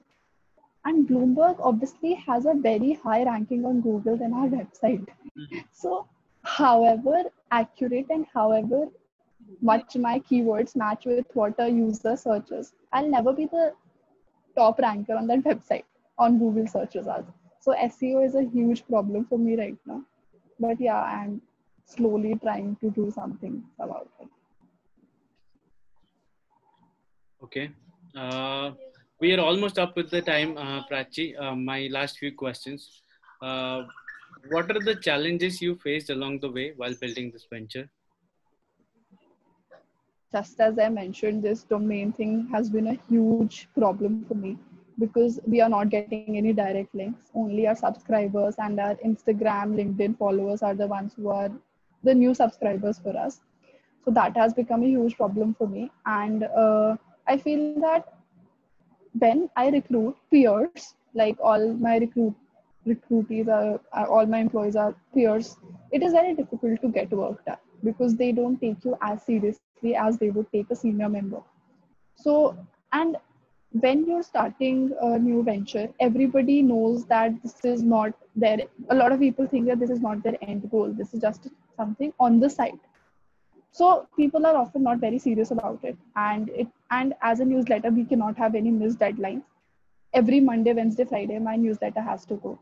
And 0.88 1.06
Bloomberg 1.06 1.58
obviously 1.60 2.14
has 2.14 2.46
a 2.46 2.54
very 2.54 2.94
high 2.94 3.24
ranking 3.26 3.66
on 3.66 3.82
Google 3.82 4.16
than 4.16 4.34
our 4.34 4.48
website. 4.48 5.06
Mm-hmm. 5.38 5.58
So, 5.74 6.08
however 6.44 7.24
accurate 7.52 8.06
and 8.10 8.26
however 8.34 8.86
much 9.62 9.98
my 9.98 10.20
keywords 10.20 10.78
match 10.78 11.06
with 11.06 11.26
what 11.34 11.56
a 11.60 11.68
user 11.68 12.16
searches, 12.16 12.72
I'll 12.94 13.10
never 13.10 13.34
be 13.34 13.48
the 13.48 13.74
top 14.56 14.80
ranker 14.80 15.18
on 15.18 15.28
that 15.28 15.44
website 15.44 15.84
on 16.18 16.40
Google 16.40 16.68
search 16.68 16.96
results. 16.96 17.34
so 17.60 17.74
SEO 17.74 18.26
is 18.26 18.36
a 18.36 18.44
huge 18.44 18.88
problem 18.88 19.26
for 19.26 19.38
me 19.38 19.58
right 19.58 19.78
now. 19.86 20.02
But 20.58 20.80
yeah, 20.80 21.02
I'm 21.02 21.42
slowly 21.86 22.36
trying 22.42 22.78
to 22.78 22.92
do 22.92 23.12
something 23.12 23.62
about 23.78 24.10
it. 24.22 24.30
Okay. 27.44 27.72
Uh, 28.16 28.72
we 29.20 29.34
are 29.34 29.40
almost 29.40 29.80
up 29.80 29.96
with 29.96 30.10
the 30.10 30.22
time, 30.22 30.58
uh, 30.58 30.84
Prachi. 30.88 31.40
Uh, 31.40 31.56
my 31.56 31.88
last 31.92 32.18
few 32.18 32.32
questions. 32.32 33.02
Uh, 33.42 33.84
what 34.50 34.70
are 34.70 34.80
the 34.80 34.96
challenges 34.96 35.62
you 35.62 35.76
faced 35.76 36.10
along 36.10 36.40
the 36.40 36.52
way 36.52 36.74
while 36.76 36.94
building 37.02 37.32
this 37.32 37.46
venture? 37.52 37.90
Just 40.32 40.60
as 40.60 40.78
I 40.78 40.90
mentioned, 40.90 41.42
this 41.44 41.64
domain 41.64 42.12
thing 42.12 42.48
has 42.52 42.70
been 42.70 42.88
a 42.88 42.98
huge 43.10 43.70
problem 43.78 44.26
for 44.28 44.36
me 44.36 44.58
because 45.00 45.40
we 45.46 45.62
are 45.62 45.70
not 45.70 45.90
getting 45.90 46.38
any 46.38 46.54
direct 46.54 46.94
links. 46.94 47.32
Only 47.34 47.68
our 47.68 47.76
subscribers 47.76 48.56
and 48.58 48.80
our 48.80 48.96
Instagram, 48.96 49.76
LinkedIn 49.76 50.18
followers 50.18 50.62
are 50.62 50.76
the 50.76 50.88
ones 50.88 51.14
who 51.16 51.30
are 51.30 51.50
the 52.04 52.14
new 52.14 52.34
subscribers 52.34 53.00
for 53.00 53.18
us. 53.18 53.42
So 54.04 54.12
that 54.12 54.36
has 54.38 54.54
become 54.54 54.84
a 54.84 54.88
huge 54.88 55.16
problem 55.16 55.56
for 55.58 55.68
me. 55.68 55.92
And 56.06 56.44
uh, 56.44 56.98
I 57.26 57.38
feel 57.38 57.80
that 57.82 58.17
when 59.20 59.50
I 59.56 59.70
recruit 59.70 60.16
peers, 60.32 60.96
like 61.14 61.38
all 61.42 61.74
my 61.74 61.98
recruit 61.98 62.36
recruitees 62.86 63.48
are, 63.50 63.80
are 63.92 64.08
all 64.08 64.26
my 64.26 64.40
employees 64.40 64.76
are 64.76 64.96
peers, 65.14 65.58
it 65.92 66.04
is 66.04 66.14
very 66.14 66.34
difficult 66.34 66.82
to 66.82 66.88
get 66.88 67.12
work 67.12 67.44
done 67.46 67.58
because 67.84 68.16
they 68.16 68.32
don't 68.32 68.60
take 68.60 68.84
you 68.86 68.98
as 69.02 69.24
seriously 69.24 69.96
as 69.96 70.18
they 70.18 70.30
would 70.30 70.52
take 70.52 70.70
a 70.72 70.76
senior 70.76 71.10
member. 71.10 71.42
So 72.16 72.58
and 72.94 73.18
when 73.72 74.06
you're 74.06 74.24
starting 74.24 74.94
a 75.02 75.20
new 75.20 75.44
venture, 75.44 75.90
everybody 76.00 76.62
knows 76.62 77.06
that 77.06 77.42
this 77.44 77.64
is 77.66 77.84
not 77.84 78.14
their, 78.36 78.60
a 78.90 78.96
lot 78.96 79.12
of 79.12 79.20
people 79.20 79.48
think 79.48 79.68
that 79.68 79.80
this 79.80 79.90
is 79.90 80.00
not 80.00 80.24
their 80.24 80.38
end 80.42 80.70
goal. 80.72 80.92
This 80.92 81.14
is 81.14 81.22
just 81.22 81.48
something 81.76 82.14
on 82.20 82.40
the 82.40 82.50
side. 82.50 82.80
So 83.72 84.08
people 84.16 84.46
are 84.46 84.56
often 84.56 84.84
not 84.84 85.00
very 85.00 85.20
serious 85.20 85.52
about 85.52 85.84
it. 85.84 85.98
And 86.16 86.50
it, 86.50 86.68
and 86.92 87.14
as 87.22 87.40
a 87.40 87.46
newsletter, 87.46 87.90
we 87.90 88.06
cannot 88.06 88.38
have 88.38 88.56
any 88.56 88.72
missed 88.72 89.00
deadlines. 89.00 89.44
Every 90.14 90.40
Monday, 90.40 90.74
Wednesday, 90.74 91.06
Friday, 91.06 91.40
my 91.40 91.56
newsletter 91.56 92.02
has 92.02 92.26
to 92.26 92.36
go. 92.36 92.60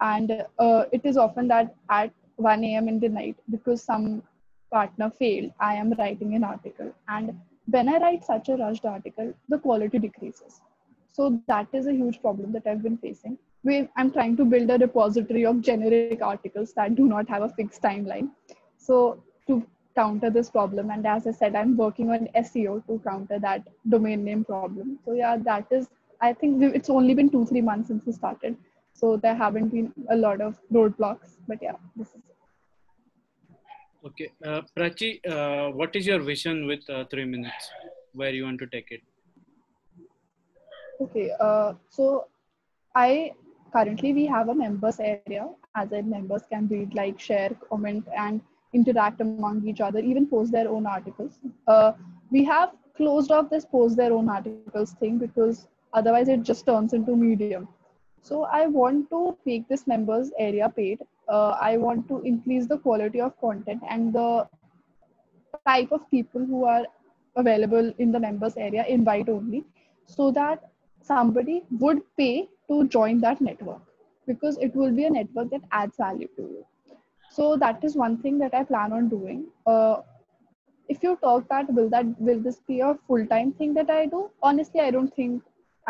And 0.00 0.44
uh, 0.58 0.84
it 0.92 1.04
is 1.04 1.16
often 1.16 1.48
that 1.48 1.74
at 1.90 2.12
1 2.36 2.64
a.m. 2.64 2.88
in 2.88 3.00
the 3.00 3.08
night, 3.08 3.36
because 3.50 3.82
some 3.82 4.22
partner 4.70 5.10
failed, 5.10 5.52
I 5.60 5.74
am 5.74 5.92
writing 5.98 6.34
an 6.34 6.44
article. 6.44 6.92
And 7.08 7.38
when 7.66 7.88
I 7.88 7.98
write 7.98 8.24
such 8.24 8.48
a 8.48 8.56
rushed 8.56 8.84
article, 8.84 9.32
the 9.48 9.58
quality 9.58 9.98
decreases. 9.98 10.60
So 11.12 11.40
that 11.48 11.68
is 11.72 11.86
a 11.86 11.92
huge 11.92 12.20
problem 12.20 12.52
that 12.52 12.66
I've 12.66 12.82
been 12.82 12.98
facing. 12.98 13.38
I'm 13.96 14.12
trying 14.12 14.36
to 14.36 14.44
build 14.44 14.70
a 14.70 14.78
repository 14.78 15.44
of 15.44 15.60
generic 15.60 16.22
articles 16.22 16.72
that 16.74 16.94
do 16.94 17.06
not 17.06 17.28
have 17.28 17.42
a 17.42 17.48
fixed 17.48 17.82
timeline. 17.82 18.30
So 18.76 19.22
to 19.48 19.66
counter 19.96 20.30
this 20.30 20.50
problem, 20.50 20.90
and 20.90 21.06
as 21.06 21.26
I 21.26 21.32
said, 21.32 21.56
I'm 21.56 21.76
working 21.76 22.10
on 22.10 22.28
SEO 22.36 22.86
to 22.86 23.00
counter 23.06 23.38
that 23.40 23.66
domain 23.88 24.24
name 24.24 24.44
problem. 24.44 24.98
So 25.04 25.12
yeah, 25.12 25.36
that 25.38 25.66
is. 25.70 25.88
I 26.20 26.32
think 26.32 26.62
it's 26.62 26.90
only 26.90 27.14
been 27.14 27.30
two 27.30 27.44
three 27.46 27.60
months 27.60 27.88
since 27.88 28.06
we 28.06 28.12
started, 28.12 28.56
so 28.92 29.16
there 29.16 29.34
haven't 29.34 29.68
been 29.68 29.92
a 30.10 30.16
lot 30.16 30.40
of 30.40 30.58
roadblocks. 30.72 31.36
But 31.48 31.62
yeah, 31.62 31.76
this 31.96 32.08
is 32.08 32.22
Okay, 34.06 34.30
uh, 34.44 34.62
Prachi, 34.76 35.20
uh, 35.28 35.72
what 35.72 35.96
is 35.96 36.06
your 36.06 36.20
vision 36.20 36.66
with 36.66 36.88
uh, 36.88 37.04
three 37.10 37.24
minutes? 37.24 37.70
Where 38.12 38.30
you 38.30 38.44
want 38.44 38.60
to 38.60 38.66
take 38.66 38.92
it? 38.92 39.00
Okay, 41.00 41.32
uh, 41.40 41.72
so 41.90 42.28
I 42.94 43.32
currently 43.72 44.12
we 44.12 44.26
have 44.26 44.48
a 44.48 44.54
members 44.54 45.00
area. 45.00 45.48
As 45.74 45.90
in, 45.90 46.08
members 46.08 46.42
can 46.50 46.68
read, 46.68 46.94
like, 46.94 47.18
share, 47.18 47.50
comment, 47.68 48.06
and 48.16 48.40
interact 48.72 49.20
among 49.20 49.66
each 49.66 49.80
other. 49.80 49.98
Even 49.98 50.26
post 50.26 50.52
their 50.52 50.68
own 50.68 50.86
articles. 50.86 51.38
Uh, 51.66 51.92
we 52.30 52.44
have 52.44 52.72
closed 52.96 53.30
off 53.30 53.50
this 53.50 53.64
post 53.64 53.96
their 53.96 54.12
own 54.12 54.28
articles 54.28 54.92
thing 55.00 55.18
because 55.18 55.68
otherwise 55.92 56.28
it 56.28 56.42
just 56.42 56.66
turns 56.66 56.92
into 56.92 57.14
medium. 57.14 57.68
So 58.22 58.44
I 58.44 58.66
want 58.66 59.10
to 59.10 59.36
make 59.44 59.68
this 59.68 59.86
members 59.86 60.30
area 60.38 60.68
paid 60.68 61.00
uh, 61.28 61.56
I 61.60 61.76
want 61.76 62.08
to 62.08 62.22
increase 62.22 62.66
the 62.66 62.78
quality 62.78 63.20
of 63.20 63.38
content 63.40 63.82
and 63.88 64.12
the 64.12 64.48
type 65.66 65.90
of 65.92 66.08
people 66.10 66.44
who 66.44 66.64
are 66.64 66.86
available 67.34 67.92
in 67.98 68.12
the 68.12 68.20
members 68.20 68.56
area, 68.56 68.84
invite 68.86 69.28
only, 69.28 69.64
so 70.06 70.30
that 70.30 70.70
somebody 71.02 71.64
would 71.70 72.00
pay 72.16 72.48
to 72.68 72.86
join 72.88 73.20
that 73.20 73.40
network. 73.40 73.82
because 74.28 74.56
it 74.66 74.74
will 74.78 74.92
be 74.94 75.04
a 75.08 75.10
network 75.14 75.50
that 75.50 75.66
adds 75.78 75.98
value 75.98 76.28
to 76.36 76.42
you 76.52 76.62
so 77.36 77.56
that 77.62 77.84
is 77.88 77.96
one 78.02 78.16
thing 78.24 78.38
that 78.42 78.54
i 78.54 78.62
plan 78.64 78.92
on 78.98 79.08
doing. 79.08 79.46
Uh, 79.66 79.96
if 80.88 81.02
you 81.02 81.16
talk 81.22 81.48
that 81.48 81.72
will 81.78 81.88
that 81.94 82.20
will 82.20 82.40
this 82.40 82.60
be 82.72 82.80
a 82.80 82.92
full-time 83.06 83.52
thing 83.52 83.74
that 83.74 83.90
i 83.90 84.06
do? 84.06 84.30
Honestly 84.42 84.80
i 84.80 84.90
don't 84.90 85.14
think 85.14 85.42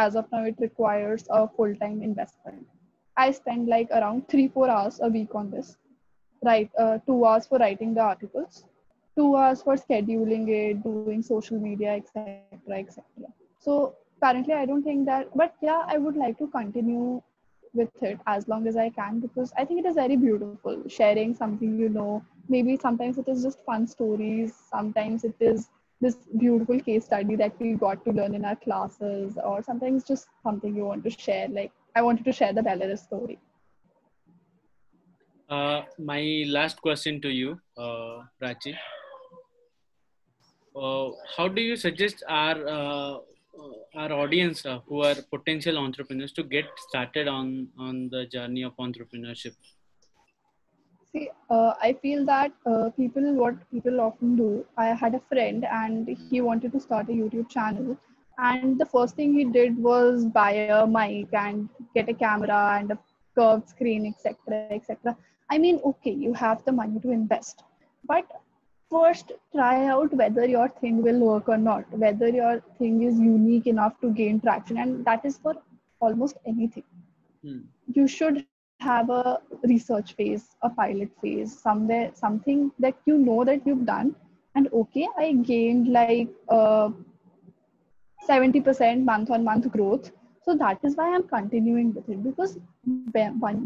as 0.05 0.17
of 0.17 0.31
now 0.33 0.45
it 0.45 0.57
requires 0.59 1.27
a 1.31 1.49
full-time 1.49 2.03
investment. 2.03 2.67
I 3.17 3.31
spend 3.31 3.69
like 3.69 3.91
around 3.91 4.29
three 4.29 4.49
four 4.49 4.69
hours 4.69 5.01
a 5.03 5.09
week 5.09 5.35
on 5.35 5.51
this. 5.51 5.77
Right 6.45 6.71
uh, 6.79 6.99
two 7.07 7.25
hours 7.25 7.47
for 7.47 7.59
writing 7.59 7.95
the 7.95 8.03
articles 8.03 8.65
two 9.17 9.35
hours 9.35 9.63
for 9.63 9.77
scheduling 9.77 10.49
it 10.49 10.83
doing 10.83 11.23
social 11.23 11.59
media 11.59 11.93
etc 11.95 12.79
etc 12.79 13.05
so 13.59 13.95
currently 14.23 14.55
i 14.55 14.67
don't 14.71 14.83
think 14.83 15.07
that 15.07 15.31
but 15.43 15.55
yeah 15.63 15.83
i 15.95 15.97
would 15.97 16.17
like 16.17 16.37
to 16.39 16.47
continue 16.49 17.23
with 17.77 18.03
it 18.03 18.19
as 18.27 18.49
long 18.49 18.67
as 18.67 18.77
i 18.77 18.89
can 18.99 19.21
because 19.21 19.53
i 19.57 19.65
think 19.65 19.85
it 19.85 19.89
is 19.91 19.97
very 19.97 20.17
beautiful 20.17 20.83
sharing 20.89 21.35
something 21.35 21.79
you 21.79 21.89
know. 21.89 22.23
Maybe 22.49 22.77
sometimes 22.77 23.19
it 23.19 23.29
is 23.29 23.43
just 23.43 23.65
fun 23.65 23.87
stories 23.89 24.55
sometimes 24.71 25.25
it 25.25 25.35
is 25.41 25.69
this 26.01 26.17
beautiful 26.39 26.79
case 26.81 27.07
study 27.07 27.37
that 27.37 27.59
we 27.59 27.73
got 27.75 28.05
to 28.05 28.13
learn 28.13 28.35
in 28.35 28.45
our 28.45 28.57
classes 28.57 29.39
or 29.43 29.63
sometimes 29.63 30.05
just 30.05 30.29
something 30.43 30.77
you 30.77 30.85
want 30.85 31.03
to 31.05 31.11
share 31.11 31.49
like 31.49 31.73
i 31.97 32.03
wanted 32.03 32.25
to 32.25 32.33
share 32.33 32.53
the 32.53 32.61
belarus 32.61 33.05
story. 33.05 33.39
Uh, 35.49 35.83
my 35.99 36.45
last 36.49 36.83
question 36.83 37.21
to 37.21 37.29
you 37.29 37.59
uh, 37.79 38.23
prachi. 38.43 38.75
Uh, 40.75 41.11
how 41.37 41.49
do 41.49 41.63
you 41.63 41.77
suggest 41.77 42.23
our 42.29 42.69
uh, 42.69 43.19
our 43.95 44.13
audience 44.13 44.65
uh, 44.67 44.81
who 44.87 45.03
are 45.03 45.17
potential 45.33 45.79
entrepreneurs 45.79 46.33
to 46.33 46.43
get 46.43 46.67
started 46.89 47.29
on 47.29 47.69
on 47.79 48.09
the 48.11 48.27
journey 48.27 48.63
of 48.63 48.77
entrepreneurship? 48.77 49.55
See 51.13 51.29
uh, 51.51 51.73
i 51.89 51.93
feel 52.03 52.25
that 52.27 52.53
uh, 52.67 52.91
people 52.97 53.27
what 53.43 53.55
people 53.71 54.01
often 54.01 54.37
do 54.37 54.49
i 54.77 54.87
had 55.03 55.15
a 55.15 55.23
friend 55.31 55.65
and 55.83 56.09
he 56.31 56.41
wanted 56.49 56.73
to 56.73 56.81
start 56.81 57.09
a 57.09 57.13
youtube 57.13 57.49
channel. 57.49 57.97
And 58.39 58.79
the 58.79 58.85
first 58.85 59.17
thing 59.17 59.33
he 59.33 59.45
did 59.45 59.79
was 59.83 60.27
buy 60.27 60.51
a 60.53 60.87
mic 60.87 61.33
and 61.33 61.71
get 61.95 62.11
a 62.11 62.15
camera 62.15 62.59
and 62.79 62.91
a 62.91 62.99
curved 63.39 63.71
screen 63.71 64.03
etc 64.11 64.67
etc 64.71 65.17
i 65.51 65.59
mean 65.63 65.81
okay 65.91 66.13
you 66.27 66.35
have 66.35 66.65
the 66.67 66.73
money 66.73 67.01
to 67.01 67.11
invest. 67.11 67.65
But 68.07 68.27
first 68.91 69.33
try 69.55 69.87
out 69.87 70.13
whether 70.15 70.47
your 70.47 70.69
thing 70.81 71.03
will 71.03 71.21
work 71.21 71.49
or 71.49 71.57
not 71.57 71.85
whether 72.05 72.29
your 72.29 72.61
thing 72.79 73.03
is 73.03 73.19
unique 73.19 73.67
enough 73.67 74.01
to 74.01 74.11
gain 74.11 74.41
traction 74.41 74.79
and 74.79 75.05
that 75.05 75.25
is 75.25 75.39
for 75.39 75.55
almost 76.01 76.37
anything. 76.47 76.85
Hmm. 77.43 77.61
you 77.95 78.07
should 78.09 78.45
have 78.81 79.11
a 79.11 79.39
research 79.65 80.15
phase 80.15 80.45
a 80.63 80.71
pilot 80.71 81.11
phase 81.23 81.59
somewhere 81.59 82.11
something 82.15 82.71
that 82.79 82.95
you 83.07 83.19
know 83.19 83.45
that 83.45 83.67
you've 83.67 83.85
done 83.87 84.15
and 84.55 84.69
okay 84.73 85.07
i 85.19 85.33
gained 85.33 85.89
like 85.93 86.29
uh, 86.49 86.91
70% 88.29 89.05
month 89.05 89.31
on 89.31 89.45
month 89.45 89.71
growth. 89.71 90.11
So 90.43 90.57
that 90.57 90.79
is 90.85 90.97
why 90.97 91.13
i'm 91.15 91.25
continuing 91.29 91.93
with 91.95 92.09
it 92.09 92.23
because 92.23 92.59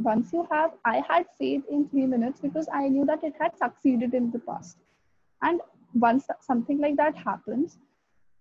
once 0.03 0.33
you 0.33 0.47
have 0.51 0.71
i 0.85 1.03
had 1.09 1.27
faith 1.39 1.63
in 1.71 1.89
three 1.91 2.07
minutes 2.07 2.41
because 2.41 2.69
i 2.73 2.89
knew 2.89 3.05
that 3.05 3.23
it 3.23 3.35
had 3.39 3.57
succeeded 3.59 4.15
in 4.15 4.31
the 4.31 4.39
past 4.39 4.79
and 5.43 5.61
once 5.95 6.27
something 6.41 6.79
like 6.79 6.97
that 6.97 7.17
happens 7.17 7.79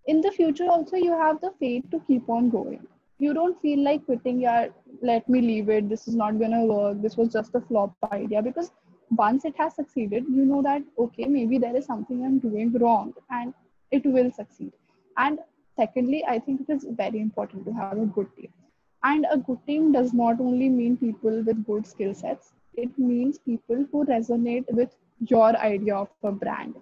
in 0.05 0.21
the 0.21 0.31
future 0.31 0.67
also 0.75 0.95
you 0.95 1.11
have 1.11 1.39
the 1.41 1.51
faith 1.59 1.83
to 1.91 1.99
keep 2.07 2.29
on 2.29 2.49
going. 2.49 2.85
You 3.19 3.33
don't 3.33 3.61
feel 3.61 3.83
like 3.83 4.05
quitting 4.05 4.39
your 4.41 4.69
let 5.01 5.27
me 5.27 5.41
leave 5.41 5.69
it. 5.69 5.89
This 5.89 6.07
is 6.07 6.15
not 6.15 6.39
going 6.39 6.51
to 6.51 6.65
work. 6.65 7.01
This 7.01 7.17
was 7.17 7.29
just 7.33 7.53
a 7.53 7.61
flop 7.61 7.93
idea. 8.11 8.41
Because 8.41 8.71
once 9.11 9.45
it 9.45 9.55
has 9.57 9.75
succeeded 9.75 10.23
you 10.29 10.45
know 10.45 10.61
that 10.61 10.83
okay 10.99 11.25
maybe 11.25 11.57
there 11.57 11.75
is 11.75 11.85
something 11.85 12.23
i'm 12.23 12.37
doing 12.37 12.71
wrong 12.73 13.13
and 13.31 13.53
it 13.91 14.05
will 14.05 14.31
succeed. 14.31 14.71
And 15.17 15.39
secondly 15.75 16.23
i 16.27 16.39
think 16.39 16.61
it 16.61 16.71
is 16.73 16.85
very 16.91 17.19
important 17.19 17.65
to 17.65 17.73
have 17.73 17.97
a 17.97 18.05
good 18.05 18.35
team. 18.35 18.53
And 19.03 19.25
a 19.31 19.37
good 19.37 19.59
team 19.65 19.91
does 19.91 20.13
not 20.13 20.39
only 20.41 20.69
mean 20.69 20.97
people 20.97 21.41
with 21.43 21.65
good 21.65 21.87
skill 21.87 22.13
sets 22.13 22.53
it 22.75 22.97
means 22.97 23.39
people 23.39 23.85
who 23.91 24.05
resonate 24.05 24.71
with 24.71 24.95
your 25.19 25.55
idea 25.57 25.95
of 25.95 26.09
a 26.23 26.31
brand 26.31 26.75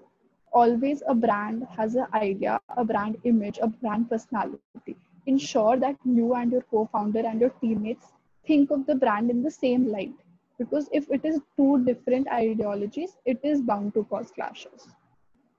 always 0.53 1.03
a 1.07 1.13
brand 1.13 1.67
has 1.75 1.95
an 1.95 2.07
idea, 2.13 2.59
a 2.75 2.83
brand 2.83 3.17
image, 3.23 3.59
a 3.61 3.67
brand 3.67 4.09
personality. 4.09 4.95
Ensure 5.25 5.77
that 5.77 5.95
you 6.05 6.35
and 6.35 6.51
your 6.51 6.61
co-founder 6.61 7.19
and 7.19 7.41
your 7.41 7.49
teammates 7.61 8.07
think 8.45 8.71
of 8.71 8.85
the 8.85 8.95
brand 8.95 9.29
in 9.29 9.43
the 9.43 9.51
same 9.51 9.87
light. 9.87 10.13
Because 10.57 10.89
if 10.91 11.09
it 11.11 11.23
is 11.23 11.39
two 11.55 11.83
different 11.85 12.27
ideologies, 12.31 13.17
it 13.25 13.39
is 13.43 13.61
bound 13.61 13.93
to 13.93 14.03
cause 14.05 14.31
clashes. 14.31 14.87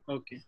Okay. 0.08 0.40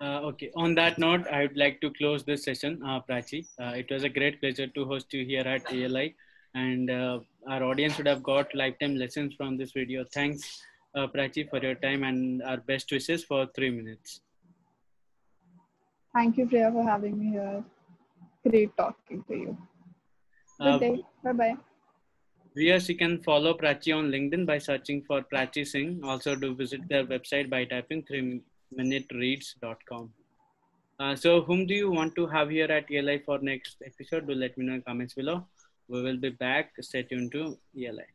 Uh, 0.00 0.20
okay. 0.30 0.50
On 0.56 0.74
that 0.74 0.98
note, 0.98 1.26
I 1.30 1.42
would 1.42 1.56
like 1.56 1.80
to 1.82 1.90
close 1.90 2.24
this 2.24 2.44
session, 2.44 2.80
uh, 2.84 3.00
Prachi. 3.00 3.46
Uh, 3.60 3.74
it 3.76 3.90
was 3.90 4.04
a 4.04 4.08
great 4.08 4.40
pleasure 4.40 4.66
to 4.66 4.84
host 4.84 5.12
you 5.12 5.24
here 5.24 5.42
at 5.42 5.72
ALI, 5.72 6.14
and 6.54 6.90
uh, 6.90 7.18
our 7.48 7.62
audience 7.64 7.98
would 7.98 8.06
have 8.06 8.22
got 8.22 8.54
lifetime 8.54 8.96
lessons 8.96 9.34
from 9.34 9.56
this 9.56 9.72
video. 9.72 10.04
Thanks 10.12 10.62
uh, 10.98 11.06
Prachi, 11.06 11.48
for 11.48 11.58
your 11.58 11.76
time 11.76 12.04
and 12.04 12.42
our 12.42 12.58
best 12.58 12.90
wishes 12.90 13.24
for 13.24 13.46
three 13.54 13.70
minutes. 13.70 14.20
Thank 16.14 16.38
you, 16.38 16.46
Priya, 16.46 16.70
for 16.72 16.82
having 16.82 17.18
me 17.18 17.30
here. 17.30 17.64
Great 18.46 18.76
talking 18.76 19.24
to 19.28 19.34
you. 19.34 19.56
Good 20.60 20.68
uh, 20.68 20.78
day. 20.78 21.02
Bye 21.22 21.32
bye. 21.32 21.56
Viewers, 22.56 22.88
you 22.88 22.96
can 22.96 23.22
follow 23.22 23.54
Prachi 23.54 23.96
on 23.96 24.10
LinkedIn 24.10 24.46
by 24.46 24.58
searching 24.58 25.02
for 25.02 25.22
Prachi 25.22 25.66
Singh. 25.66 26.00
Also, 26.02 26.34
do 26.34 26.54
visit 26.54 26.88
their 26.88 27.04
website 27.04 27.48
by 27.48 27.64
typing 27.64 28.02
3minutereads.com. 28.10 30.10
Uh, 30.98 31.14
so, 31.14 31.42
whom 31.42 31.66
do 31.66 31.74
you 31.74 31.90
want 31.90 32.16
to 32.16 32.26
have 32.26 32.50
here 32.50 32.70
at 32.78 32.90
ELI 32.90 33.18
for 33.24 33.38
next 33.38 33.76
episode? 33.86 34.26
Do 34.26 34.34
let 34.34 34.58
me 34.58 34.66
know 34.66 34.74
in 34.74 34.82
comments 34.82 35.14
below. 35.14 35.46
We 35.86 36.02
will 36.02 36.16
be 36.16 36.30
back. 36.30 36.72
Stay 36.80 37.02
tuned 37.02 37.30
to 37.32 37.56
ELI. 37.76 38.08